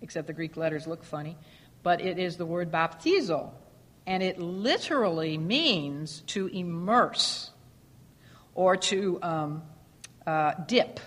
[0.00, 1.36] except the Greek letters look funny.
[1.82, 3.50] But it is the word baptizo,
[4.06, 7.50] and it literally means to immerse
[8.54, 9.62] or to um,
[10.30, 11.00] uh, dip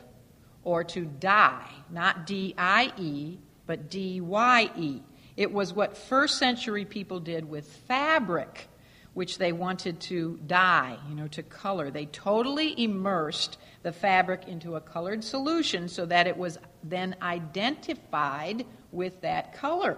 [0.65, 5.01] or to dye, not D I E, but D Y E.
[5.37, 8.67] It was what first century people did with fabric,
[9.13, 11.89] which they wanted to dye, you know, to color.
[11.89, 18.65] They totally immersed the fabric into a colored solution so that it was then identified
[18.91, 19.97] with that color.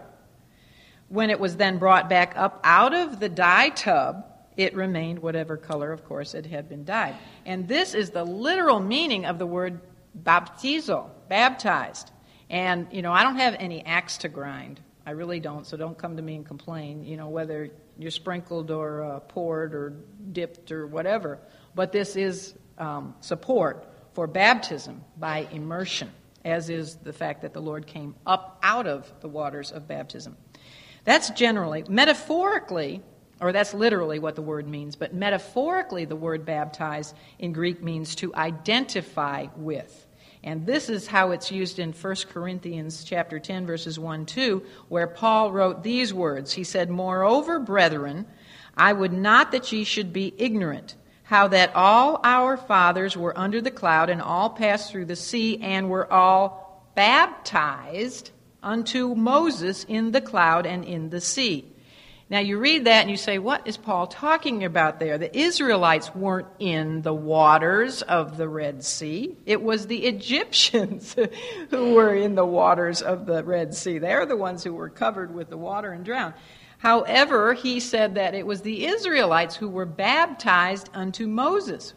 [1.10, 4.26] When it was then brought back up out of the dye tub,
[4.58, 7.16] it remained whatever color, of course, it had been dyed.
[7.46, 9.82] And this is the literal meaning of the word
[10.24, 12.12] baptizo, baptized.
[12.50, 14.80] And, you know, I don't have any axe to grind.
[15.06, 18.72] I really don't, so don't come to me and complain, you know, whether you're sprinkled
[18.72, 19.94] or uh, poured or
[20.32, 21.40] dipped or whatever.
[21.76, 26.12] But this is um, support for baptism by immersion,
[26.44, 30.38] as is the fact that the Lord came up out of the waters of baptism.
[31.04, 31.84] That's generally.
[31.88, 33.02] Metaphorically,
[33.42, 38.16] or that's literally what the word means, but metaphorically, the word baptize in Greek means
[38.16, 40.08] to identify with.
[40.44, 45.08] And this is how it's used in 1 Corinthians chapter 10 verses 1 2 where
[45.08, 46.54] Paul wrote these words.
[46.54, 48.28] He said, "Moreover, brethren,
[48.78, 53.60] I would not that ye should be ignorant how that all our fathers were under
[53.60, 58.30] the cloud and all passed through the sea and were all baptized
[58.62, 61.75] unto Moses in the cloud and in the sea.
[62.28, 65.20] Now you read that and you say, what is Paul talking about there?
[65.20, 69.38] The Israelites weren't in the waters of the Red Sea.
[69.46, 71.16] It was the Egyptians
[71.70, 74.00] who were in the waters of the Red Sea.
[74.00, 76.34] They're the ones who were covered with the water and drowned.
[76.80, 81.94] However, he said that it was the Israelites who were baptized unto Moses.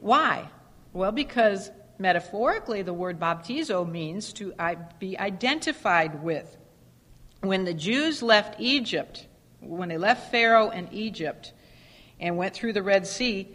[0.00, 0.48] Why?
[0.92, 6.58] Well, because metaphorically, the word baptizo means to uh, be identified with.
[7.40, 9.26] When the Jews left Egypt,
[9.60, 11.52] when they left Pharaoh and Egypt
[12.18, 13.48] and went through the Red Sea,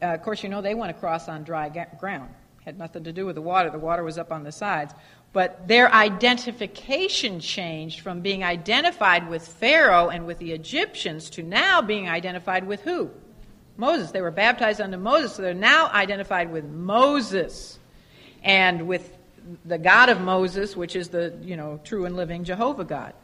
[0.00, 2.30] uh, of course, you know they went across on dry ga- ground.
[2.64, 3.70] Had nothing to do with the water.
[3.70, 4.94] The water was up on the sides.
[5.32, 11.82] But their identification changed from being identified with Pharaoh and with the Egyptians to now
[11.82, 13.10] being identified with who?
[13.76, 14.10] Moses.
[14.10, 17.78] They were baptized under Moses, so they're now identified with Moses
[18.42, 19.16] and with
[19.64, 23.14] the God of Moses, which is the, you know, true and living Jehovah God.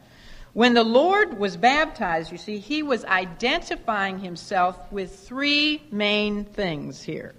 [0.55, 7.03] When the Lord was baptized, you see, he was identifying himself with three main things
[7.03, 7.35] here.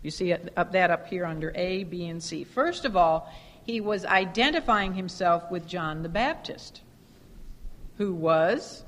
[0.00, 2.42] You see up that up here under A, B, and C.
[2.42, 3.30] First of all,
[3.66, 6.80] he was identifying himself with John the Baptist,
[7.98, 8.82] who was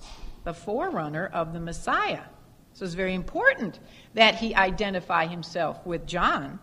[0.45, 2.24] the forerunner of the Messiah.
[2.72, 3.79] So it's very important
[4.14, 6.61] that he identify himself with John,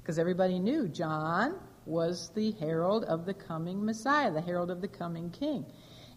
[0.00, 4.88] because everybody knew John was the herald of the coming Messiah, the herald of the
[4.88, 5.64] coming King.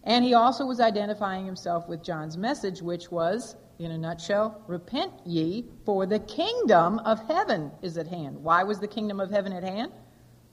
[0.04, 5.12] And he also was identifying himself with John's message, which was, in a nutshell, repent
[5.24, 8.42] ye, for the kingdom of heaven is at hand.
[8.42, 9.92] Why was the kingdom of heaven at hand?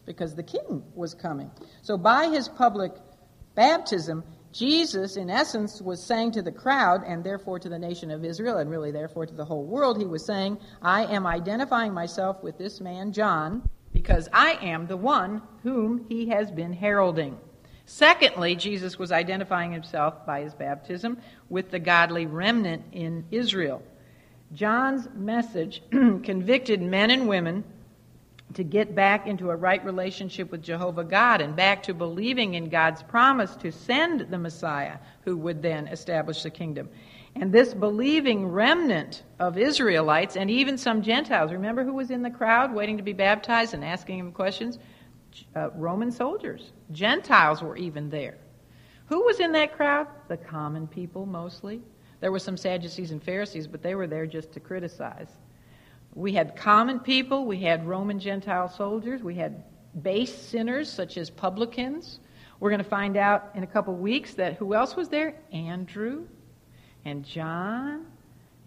[0.06, 1.52] Because the king was coming.
[1.82, 2.94] So by his public
[3.54, 8.26] baptism, Jesus, in essence, was saying to the crowd, and therefore to the nation of
[8.26, 12.42] Israel, and really therefore to the whole world, he was saying, I am identifying myself
[12.42, 13.70] with this man, John
[14.02, 17.38] because I am the one whom he has been heralding.
[17.86, 23.84] Secondly, Jesus was identifying himself by his baptism with the godly remnant in Israel.
[24.54, 27.64] John's message convicted men and women
[28.56, 32.70] to get back into a right relationship with Jehovah God and back to believing in
[32.70, 36.90] God's promise to send the Messiah who would then establish the kingdom.
[37.36, 42.30] And this believing remnant of Israelites and even some Gentiles, remember who was in the
[42.30, 44.80] crowd waiting to be baptized and asking him questions?
[45.56, 46.74] Uh, Roman soldiers.
[46.92, 48.38] Gentiles were even there.
[49.06, 50.08] Who was in that crowd?
[50.28, 51.82] The common people mostly.
[52.20, 55.30] There were some Sadducees and Pharisees, but they were there just to criticize.
[56.14, 59.64] We had common people, we had Roman Gentile soldiers, we had
[60.02, 62.20] base sinners such as publicans.
[62.60, 65.36] We're going to find out in a couple weeks that who else was there?
[65.52, 66.28] Andrew,
[67.06, 68.06] and John,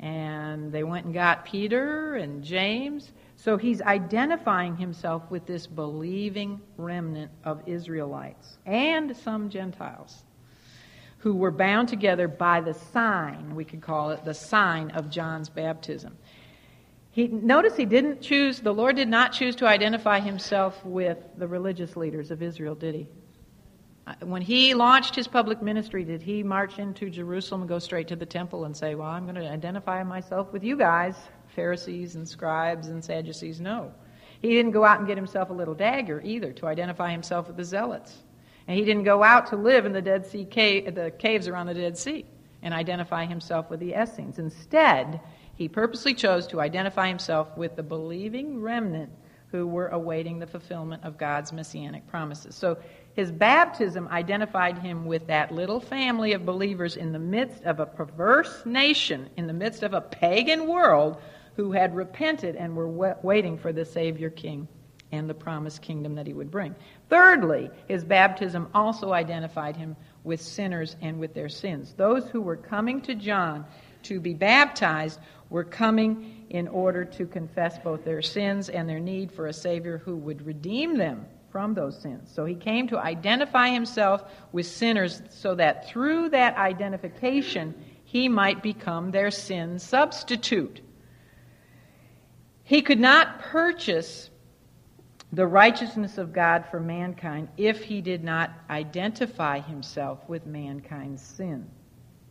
[0.01, 3.13] and they went and got Peter and James.
[3.37, 10.25] So he's identifying himself with this believing remnant of Israelites and some Gentiles
[11.25, 15.49] who were bound together by the sign, we could call it the sign of John's
[15.49, 16.15] baptism.
[17.13, 21.49] He, notice he didn't choose, the Lord did not choose to identify himself with the
[21.49, 23.07] religious leaders of Israel, did he?
[24.21, 28.17] When he launched his public ministry, did he march into Jerusalem and go straight to
[28.17, 31.17] the temple and say, Well, I'm going to identify myself with you guys,
[31.55, 33.61] Pharisees and scribes and Sadducees?
[33.61, 33.93] No.
[34.43, 37.57] He didn't go out and get himself a little dagger either to identify himself with
[37.57, 38.15] the zealots.
[38.69, 41.67] And he didn't go out to live in the Dead Sea cave, the caves around
[41.67, 42.27] the Dead Sea
[42.65, 44.39] and identify himself with the Essenes.
[44.39, 45.21] Instead,
[45.55, 49.13] he purposely chose to identify himself with the believing remnant
[49.53, 52.57] who were awaiting the fulfillment of God's messianic promises.
[52.57, 52.79] So
[53.15, 57.87] his baptism identified him with that little family of believers in the midst of a
[57.87, 61.21] perverse nation, in the midst of a pagan world,
[61.57, 64.67] who had repented and were waiting for the Savior King
[65.13, 66.75] and the promised kingdom that he would bring.
[67.09, 69.95] Thirdly, his baptism also identified him
[70.25, 71.95] with sinners and with their sins.
[71.97, 73.65] Those who were coming to John
[74.03, 79.31] to be baptized were coming in order to confess both their sins and their need
[79.31, 82.29] for a Savior who would redeem them from those sins.
[82.35, 88.61] So he came to identify himself with sinners so that through that identification he might
[88.61, 90.81] become their sin substitute.
[92.65, 94.31] He could not purchase
[95.33, 101.71] the righteousness of God for mankind if he did not identify himself with mankind's sin.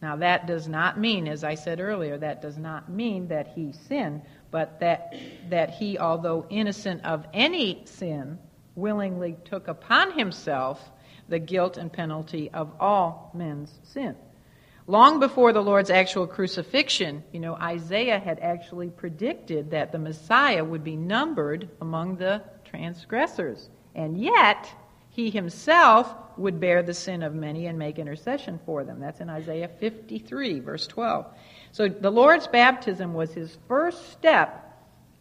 [0.02, 3.72] Now, that does not mean, as I said earlier, that does not mean that he
[3.72, 5.16] sinned, but that,
[5.50, 8.38] that he, although innocent of any sin,
[8.76, 10.92] willingly took upon himself
[11.30, 14.16] the guilt and penalty of all men's sin.
[14.86, 20.64] Long before the Lord's actual crucifixion, you know, Isaiah had actually predicted that the Messiah
[20.64, 23.70] would be numbered among the transgressors.
[23.96, 24.70] And yet,
[25.10, 29.00] he himself would bear the sin of many and make intercession for them.
[29.00, 31.28] That's in Isaiah 53, verse 12.
[31.72, 34.60] So the Lord's baptism was his first step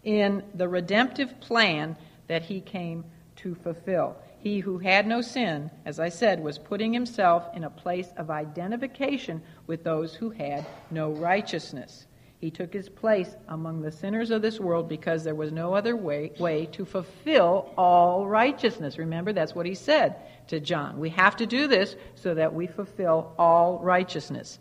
[0.02, 1.96] in the redemptive plan
[2.26, 3.04] that he came
[3.42, 4.16] to fulfill.
[4.38, 8.30] He who had no sin, as I said, was putting himself in a place of
[8.30, 12.06] identification with those who had no righteousness.
[12.40, 15.94] He took his place among the sinners of this world because there was no other
[15.94, 18.98] way, way to fulfill all righteousness.
[18.98, 20.16] Remember, that's what he said
[20.48, 20.98] to John.
[20.98, 24.58] We have to do this so that we fulfill all righteousness.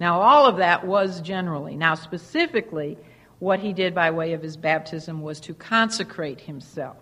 [0.00, 1.76] Now, all of that was generally.
[1.76, 2.98] Now, specifically,
[3.38, 6.96] what he did by way of his baptism was to consecrate himself.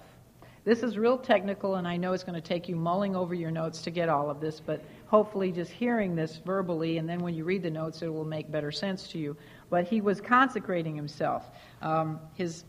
[0.71, 3.51] This is real technical, and I know it's going to take you mulling over your
[3.51, 7.35] notes to get all of this, but hopefully, just hearing this verbally, and then when
[7.35, 9.37] you read the notes, it will make better sense to you
[9.71, 11.49] but he was consecrating himself.
[11.81, 12.64] Um, his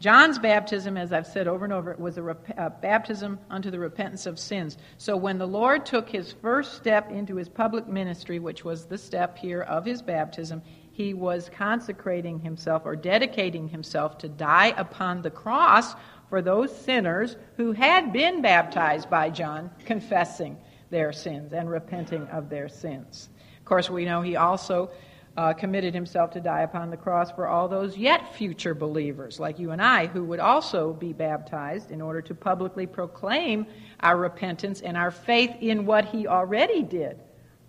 [0.00, 3.78] John's baptism, as I've said over and over, was a, rep- a, baptism unto the
[3.78, 4.76] repentance of sins.
[4.98, 8.98] So when the Lord took his first step into his public ministry, which was the
[8.98, 10.60] step here of his baptism,
[10.96, 15.94] he was consecrating himself or dedicating himself to die upon the cross
[16.30, 20.56] for those sinners who had been baptized by John, confessing
[20.88, 23.28] their sins and repenting of their sins.
[23.58, 24.90] Of course, we know he also
[25.36, 29.58] uh, committed himself to die upon the cross for all those yet future believers, like
[29.58, 33.66] you and I, who would also be baptized in order to publicly proclaim
[34.00, 37.20] our repentance and our faith in what he already did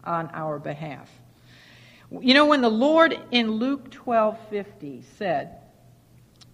[0.05, 1.09] on our behalf.
[2.09, 5.57] You know, when the Lord in Luke 12:50 said,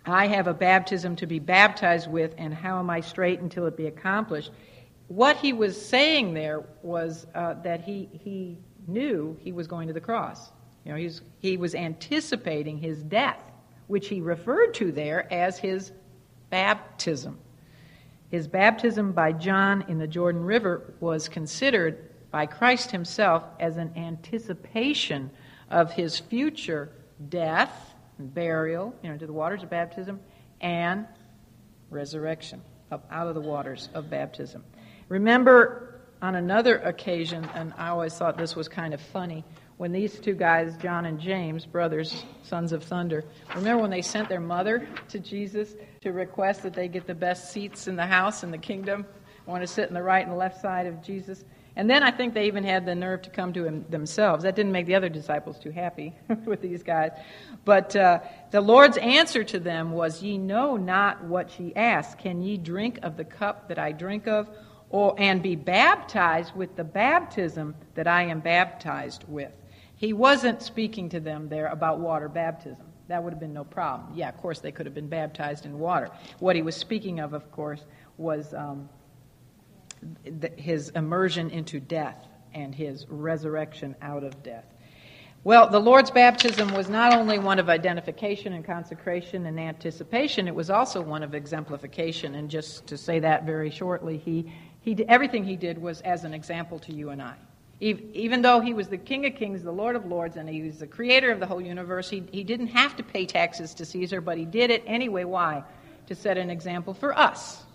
[0.06, 3.78] I have a baptism to be baptized with, and how am I straight until it
[3.78, 4.51] be accomplished?
[5.08, 9.93] What he was saying there was uh, that he, he knew he was going to
[9.93, 10.51] the cross.
[10.84, 13.39] You know, he's, he was anticipating his death,
[13.88, 15.91] which he referred to there as his
[16.49, 17.39] baptism.
[18.30, 23.93] His baptism by John in the Jordan River was considered by Christ himself as an
[23.95, 25.30] anticipation
[25.74, 26.90] of his future
[27.30, 30.20] death and burial, you know, to the waters of baptism,
[30.62, 31.08] and
[31.90, 32.62] resurrection
[32.92, 34.64] up out of the waters of baptism.
[35.10, 39.44] Remember on another occasion, and I always thought this was kind of funny,
[39.78, 44.30] when these two guys, John and James, brothers, sons of thunder, remember when they sent
[44.30, 48.44] their mother to Jesus to request that they get the best seats in the house
[48.44, 49.08] in the kingdom?
[49.48, 51.44] Want to sit in the right and left side of Jesus?
[51.76, 54.44] And then I think they even had the nerve to come to him themselves.
[54.44, 56.16] That didn't make the other disciples too happy
[56.46, 57.12] with these guys.
[57.66, 58.20] But uh,
[58.52, 62.18] the Lord's answer to them was, Ye know not what ye ask.
[62.20, 64.48] Can ye drink of the cup that I drink of?
[64.90, 69.52] Or, and be baptized with the baptism that I am baptized with?
[69.96, 72.86] He wasn't speaking to them there about water baptism.
[73.08, 74.12] That would have been no problem.
[74.16, 76.10] Yeah, of course, they could have been baptized in water.
[76.40, 77.84] What he was speaking of, of course,
[78.18, 78.88] was um,
[80.58, 84.66] his immersion into death and his resurrection out of death.
[85.45, 90.56] Well, the Lord's baptism was not only one of identification and consecration and anticipation, it
[90.56, 92.36] was also one of exemplification.
[92.36, 96.34] And just to say that very shortly, he, he, everything he did was as an
[96.34, 97.36] example to you and I.
[97.82, 100.80] Even though he was the King of Kings, the Lord of Lords, and he was
[100.80, 104.22] the creator of the whole universe, he, he didn't have to pay taxes to Caesar,
[104.22, 105.26] but he did it anyway.
[105.26, 105.64] Why?
[106.08, 107.66] To set an example for us.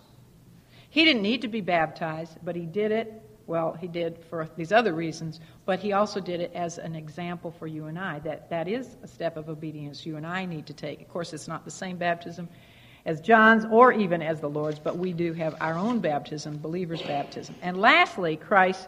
[0.89, 3.21] He didn't need to be baptized, but he did it.
[3.47, 7.51] Well, he did for these other reasons, but he also did it as an example
[7.51, 8.19] for you and I.
[8.19, 11.01] That, that is a step of obedience you and I need to take.
[11.01, 12.47] Of course, it's not the same baptism
[13.05, 17.01] as John's or even as the Lord's, but we do have our own baptism, believer's
[17.01, 17.55] baptism.
[17.61, 18.87] And lastly, Christ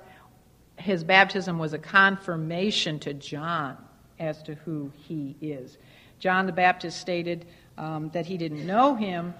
[0.81, 3.77] his baptism was a confirmation to John
[4.19, 5.77] as to who he is.
[6.19, 7.45] John the Baptist stated
[7.77, 9.33] um, that he didn't know him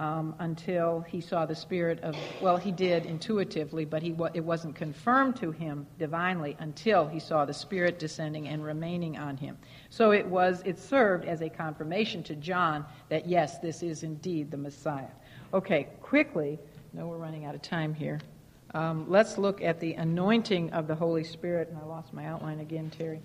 [0.00, 4.74] um, until he saw the Spirit of, well, he did intuitively, but he, it wasn't
[4.74, 9.58] confirmed to him divinely until he saw the Spirit descending and remaining on him.
[9.90, 14.50] So it was, it served as a confirmation to John that yes, this is indeed
[14.50, 15.12] the Messiah.
[15.52, 16.58] Okay, quickly,
[16.94, 18.20] no, we're running out of time here.
[18.72, 21.68] Um, let's look at the anointing of the Holy Spirit.
[21.68, 23.20] And I lost my outline again, Terry.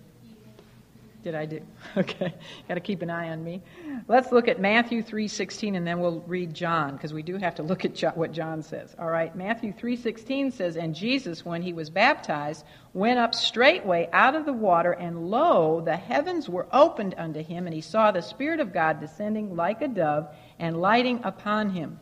[1.25, 1.59] Did I do?
[1.97, 2.35] Okay.
[2.67, 3.63] Got to keep an eye on me.
[4.07, 7.63] Let's look at Matthew 3:16 and then we'll read John because we do have to
[7.63, 8.95] look at what John says.
[8.99, 9.35] All right.
[9.35, 12.63] Matthew 3:16 says, "And Jesus when he was baptized
[12.93, 17.65] went up straightway out of the water and lo, the heavens were opened unto him
[17.65, 20.27] and he saw the spirit of God descending like a dove
[20.59, 21.99] and lighting upon him.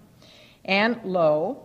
[0.65, 1.63] And lo,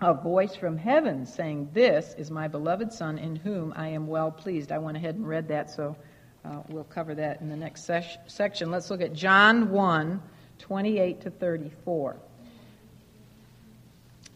[0.00, 4.30] a voice from heaven saying, This is my beloved Son in whom I am well
[4.30, 4.72] pleased.
[4.72, 5.96] I went ahead and read that, so
[6.44, 8.70] uh, we'll cover that in the next ses- section.
[8.70, 10.22] Let's look at John 1
[10.58, 12.16] 28 to 34.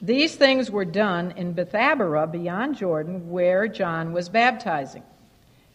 [0.00, 5.02] These things were done in Bethabara beyond Jordan, where John was baptizing.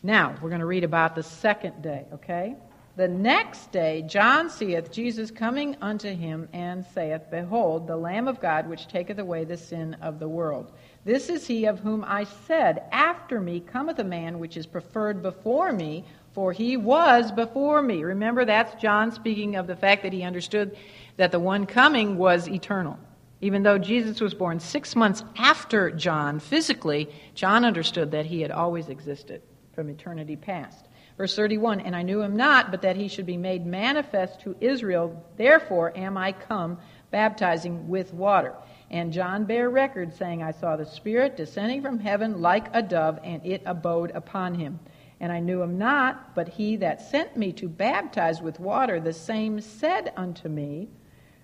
[0.02, 2.56] Now, we're going to read about the second day, okay?
[2.96, 8.40] The next day, John seeth Jesus coming unto him, and saith, Behold, the Lamb of
[8.40, 10.72] God, which taketh away the sin of the world.
[11.04, 15.24] This is he of whom I said, After me cometh a man which is preferred
[15.24, 18.04] before me, for he was before me.
[18.04, 20.76] Remember, that's John speaking of the fact that he understood
[21.18, 22.98] that the one coming was eternal.
[23.42, 28.52] Even though Jesus was born six months after John physically, John understood that he had
[28.52, 29.42] always existed
[29.74, 30.88] from eternity past.
[31.18, 34.56] Verse 31 And I knew him not, but that he should be made manifest to
[34.60, 35.24] Israel.
[35.38, 36.80] Therefore am I come
[37.12, 38.56] baptizing with water.
[38.90, 43.20] And John bare record, saying, I saw the Spirit descending from heaven like a dove,
[43.24, 44.80] and it abode upon him.
[45.24, 49.14] And I knew him not, but he that sent me to baptize with water, the
[49.14, 50.90] same said unto me,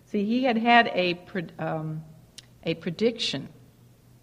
[0.03, 1.17] See, he had had a,
[1.57, 2.03] um,
[2.63, 3.47] a prediction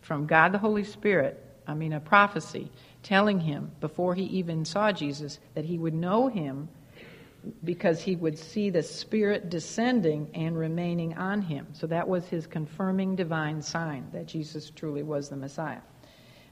[0.02, 2.70] from God the Holy Spirit, I mean, a prophecy
[3.02, 6.68] telling him before he even saw Jesus that he would know him
[7.64, 11.68] because he would see the Spirit descending and remaining on him.
[11.72, 15.80] So that was his confirming divine sign that Jesus truly was the Messiah.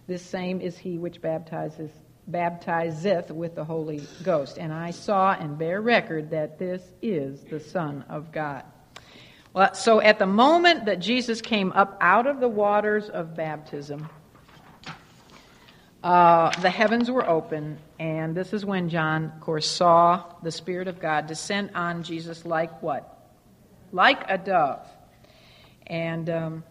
[0.06, 1.90] This same is he which baptizes
[2.26, 4.58] baptizeth with the Holy Ghost.
[4.58, 8.64] And I saw and bear record that this is the Son of God.
[9.52, 14.08] Well, so at the moment that Jesus came up out of the waters of baptism,
[16.02, 20.86] uh, the heavens were open, and this is when John, of course, saw the Spirit
[20.86, 23.30] of God descend on Jesus like what?
[23.90, 24.86] Like a dove.
[25.86, 26.64] And um,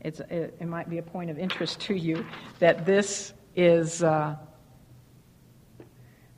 [0.00, 2.24] it's, it, it, might be a point of interest to you
[2.58, 4.36] that this is uh,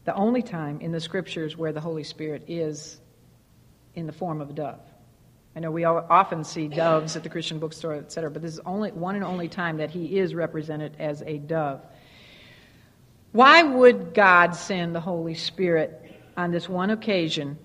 [0.04, 3.00] the only time in the scriptures where the Holy Spirit is
[3.94, 4.80] in the form of a dove.
[5.56, 8.92] I know we often see doves at the Christian bookstore, etc., but this is only
[8.92, 11.80] one and only time that he is represented as a dove.
[13.32, 17.58] Why would God send the Holy Spirit on this one occasion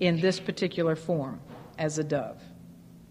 [0.00, 1.40] in this particular form
[1.78, 2.42] as a dove?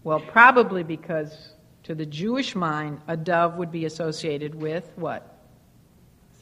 [0.04, 5.35] Well, probably because to the Jewish mind, a dove would be associated with what?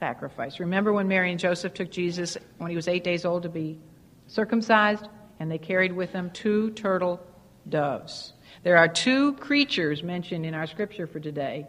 [0.04, 0.60] Sacrifice.
[0.60, 3.78] Remember when Mary and Joseph took Jesus when he was eight days old to be
[4.26, 5.08] circumcised,
[5.40, 7.18] and they carried with them two turtle
[7.70, 8.34] doves.
[8.64, 11.66] There are two creatures mentioned in our scripture for today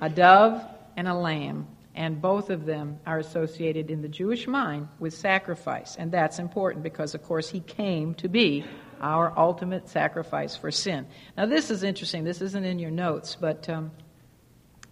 [0.00, 0.60] a dove
[0.96, 5.94] and a lamb, and both of them are associated in the Jewish mind with sacrifice.
[5.94, 8.64] And that's important because, of course, he came to be
[9.00, 11.06] our ultimate sacrifice for sin.
[11.36, 12.24] Now, this is interesting.
[12.24, 13.92] This isn't in your notes, but um,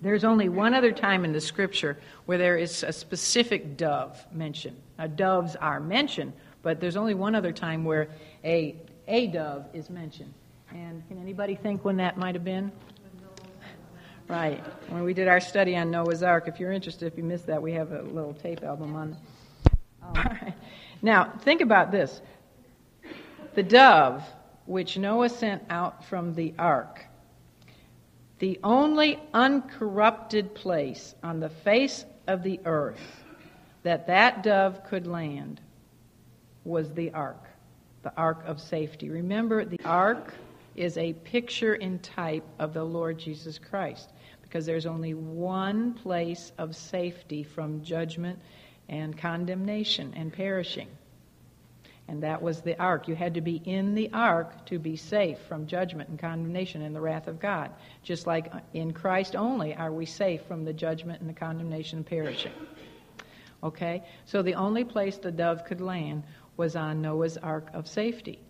[0.01, 4.77] there's only one other time in the scripture where there is a specific dove mentioned.
[4.99, 6.33] Now, doves are mentioned,
[6.63, 8.09] but there's only one other time where
[8.45, 8.77] a
[9.09, 10.33] a dove is mentioned.
[10.71, 12.73] And can anybody think when that might have been?
[14.29, 14.63] Right.
[14.89, 17.63] When we did our study on Noah's Ark, if you're interested, if you missed that,
[17.63, 19.17] we have a little tape album on.
[20.03, 20.55] All right.
[21.01, 22.21] Now, think about this.
[23.55, 24.25] The dove
[24.67, 27.06] which Noah sent out from the ark,
[28.39, 33.25] the only uncorrupted place on the face of the earth
[33.83, 35.61] that that dove could land
[36.65, 37.47] was the ark
[38.07, 39.11] the ark of safety.
[39.11, 40.33] Remember, the ark
[40.77, 44.13] is a picture and type of the Lord Jesus Christ
[44.43, 48.39] because there's only one place of safety from judgment
[48.89, 50.87] and condemnation and perishing.
[52.09, 53.09] And that was the ark.
[53.09, 56.95] You had to be in the ark to be safe from judgment and condemnation and
[56.95, 57.73] the wrath of God.
[58.03, 62.07] Just like in Christ only are we safe from the judgment and the condemnation and
[62.07, 62.53] perishing.
[63.63, 64.05] Okay?
[64.25, 66.23] So the only place the dove could land
[66.57, 68.41] was on Noah's ark of safety.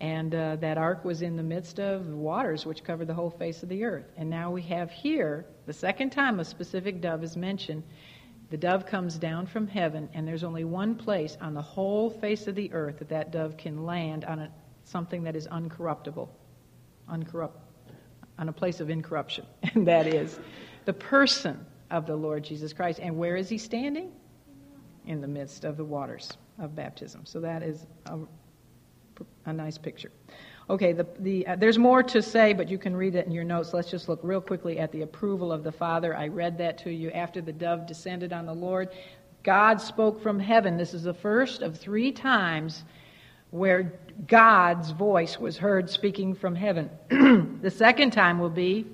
[0.00, 3.62] And uh, that ark was in the midst of waters which covered the whole face
[3.62, 4.10] of the earth.
[4.16, 7.84] And now we have here, the second time a specific dove is mentioned,
[8.50, 12.46] the dove comes down from heaven, and there's only one place on the whole face
[12.46, 14.50] of the earth that that dove can land on a,
[14.84, 16.28] something that is uncorruptible,
[17.08, 17.58] uncorrupt,
[18.38, 20.38] on a place of incorruption, and that is
[20.84, 23.00] the person of the Lord Jesus Christ.
[23.00, 24.12] And where is he standing?
[25.06, 27.26] In the midst of the waters of baptism.
[27.26, 28.18] So that is a,
[29.44, 30.10] a nice picture.
[30.70, 33.44] Okay, the, the, uh, there's more to say, but you can read it in your
[33.44, 33.74] notes.
[33.74, 36.16] Let's just look real quickly at the approval of the Father.
[36.16, 38.88] I read that to you after the dove descended on the Lord.
[39.42, 40.78] God spoke from heaven.
[40.78, 42.82] This is the first of three times
[43.50, 43.92] where
[44.26, 46.88] God's voice was heard speaking from heaven.
[47.60, 48.86] the second time will be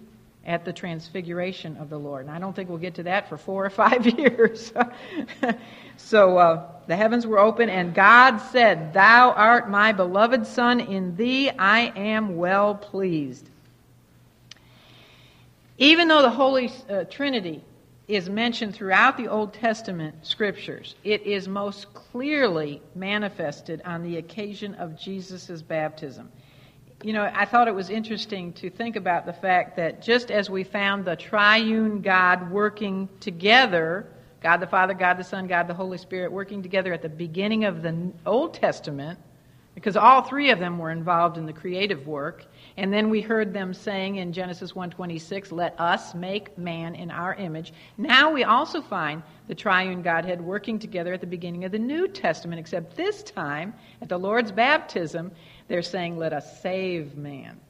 [0.45, 2.27] at the transfiguration of the Lord.
[2.27, 4.73] And I don't think we'll get to that for four or five years.
[5.97, 11.15] so uh, the heavens were open, and God said, Thou art my beloved Son, in
[11.15, 13.49] thee I am well pleased.
[15.79, 17.63] Even though the Holy uh, Trinity
[18.09, 24.75] is mentioned throughout the Old Testament scriptures, it is most clearly manifested on the occasion
[24.75, 26.29] of Jesus' baptism.
[27.05, 30.51] You know, I thought it was interesting to think about the fact that just as
[30.51, 34.09] we found the triune God working together,
[34.41, 37.65] God the Father, God the Son, God the Holy Spirit working together at the beginning
[37.65, 39.19] of the Old Testament,
[39.75, 42.45] because all three of them were involved in the creative work,
[42.77, 47.35] and then we heard them saying in Genesis 1:26, "Let us make man in our
[47.35, 51.79] image." Now we also find the triune Godhead working together at the beginning of the
[51.79, 55.33] New Testament, except this time at the Lord's baptism,
[55.69, 57.61] they're saying, "Let us save man."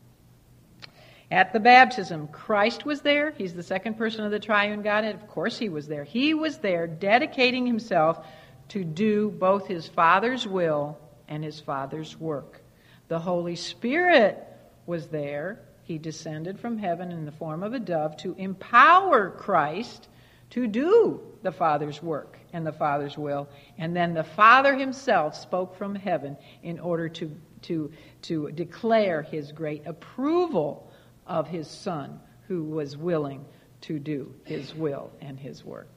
[1.31, 3.31] At the baptism, Christ was there.
[3.31, 5.15] He's the second person of the triune Godhead.
[5.15, 6.03] Of course, he was there.
[6.03, 8.27] He was there dedicating himself
[8.71, 12.61] to do both his Father's will and his Father's work.
[13.07, 14.45] The Holy Spirit
[14.87, 15.61] was there.
[15.85, 20.09] He descended from heaven in the form of a dove to empower Christ
[20.51, 23.49] to do the Father's work and the Father's will.
[23.79, 29.53] And then the Father himself spoke from heaven in order to, to, to declare his
[29.53, 30.90] great approval
[31.27, 33.45] of his Son, who was willing
[33.83, 35.89] to do his will and his work.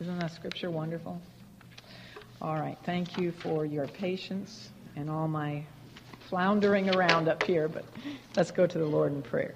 [0.00, 1.20] Isn't that scripture wonderful?
[2.42, 5.64] All right, thank you for your patience and all my
[6.28, 7.84] floundering around up here, but
[8.36, 9.54] let's go to the Lord in prayer.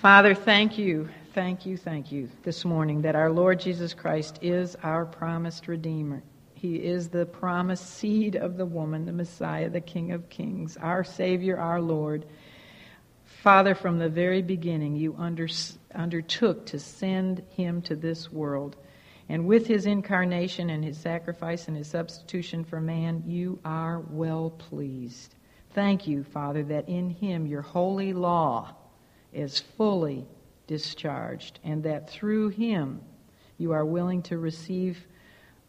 [0.00, 4.76] Father, thank you, thank you, thank you this morning that our Lord Jesus Christ is
[4.84, 6.22] our promised Redeemer.
[6.60, 11.04] He is the promised seed of the woman, the Messiah, the King of Kings, our
[11.04, 12.26] Savior, our Lord.
[13.24, 15.48] Father, from the very beginning, you under,
[15.94, 18.76] undertook to send him to this world
[19.28, 24.50] and with his incarnation and his sacrifice and his substitution for man, you are well
[24.50, 25.34] pleased.
[25.74, 28.74] Thank you, Father, that in him your holy law
[29.32, 30.26] is fully
[30.66, 33.02] discharged, and that through him
[33.58, 35.06] you are willing to receive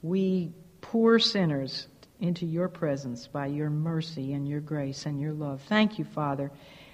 [0.02, 0.54] we
[0.92, 1.88] poor sinners
[2.20, 5.62] into your presence by your mercy and your grace and your love.
[5.68, 6.52] Thank you, Father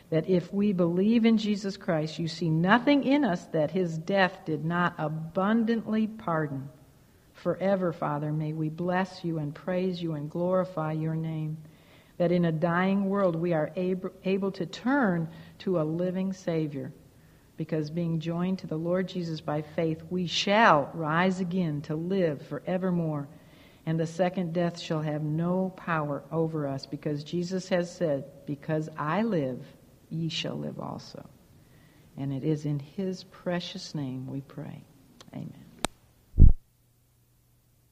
[0.10, 4.40] that if we believe in Jesus Christ, you see nothing in us that his death
[4.46, 6.70] did not abundantly pardon.
[7.34, 11.58] Forever, Father, may we bless you and praise you and glorify your name.
[12.18, 15.28] That in a dying world we are able, able to turn
[15.60, 16.94] to a living Savior.
[17.58, 22.42] Because being joined to the Lord Jesus by faith, we shall rise again to live
[22.48, 23.28] forevermore.
[23.86, 28.90] And the second death shall have no power over us, because Jesus has said, Because
[28.98, 29.64] I live,
[30.10, 31.24] ye shall live also.
[32.18, 34.84] And it is in his precious name we pray.
[35.34, 35.65] Amen.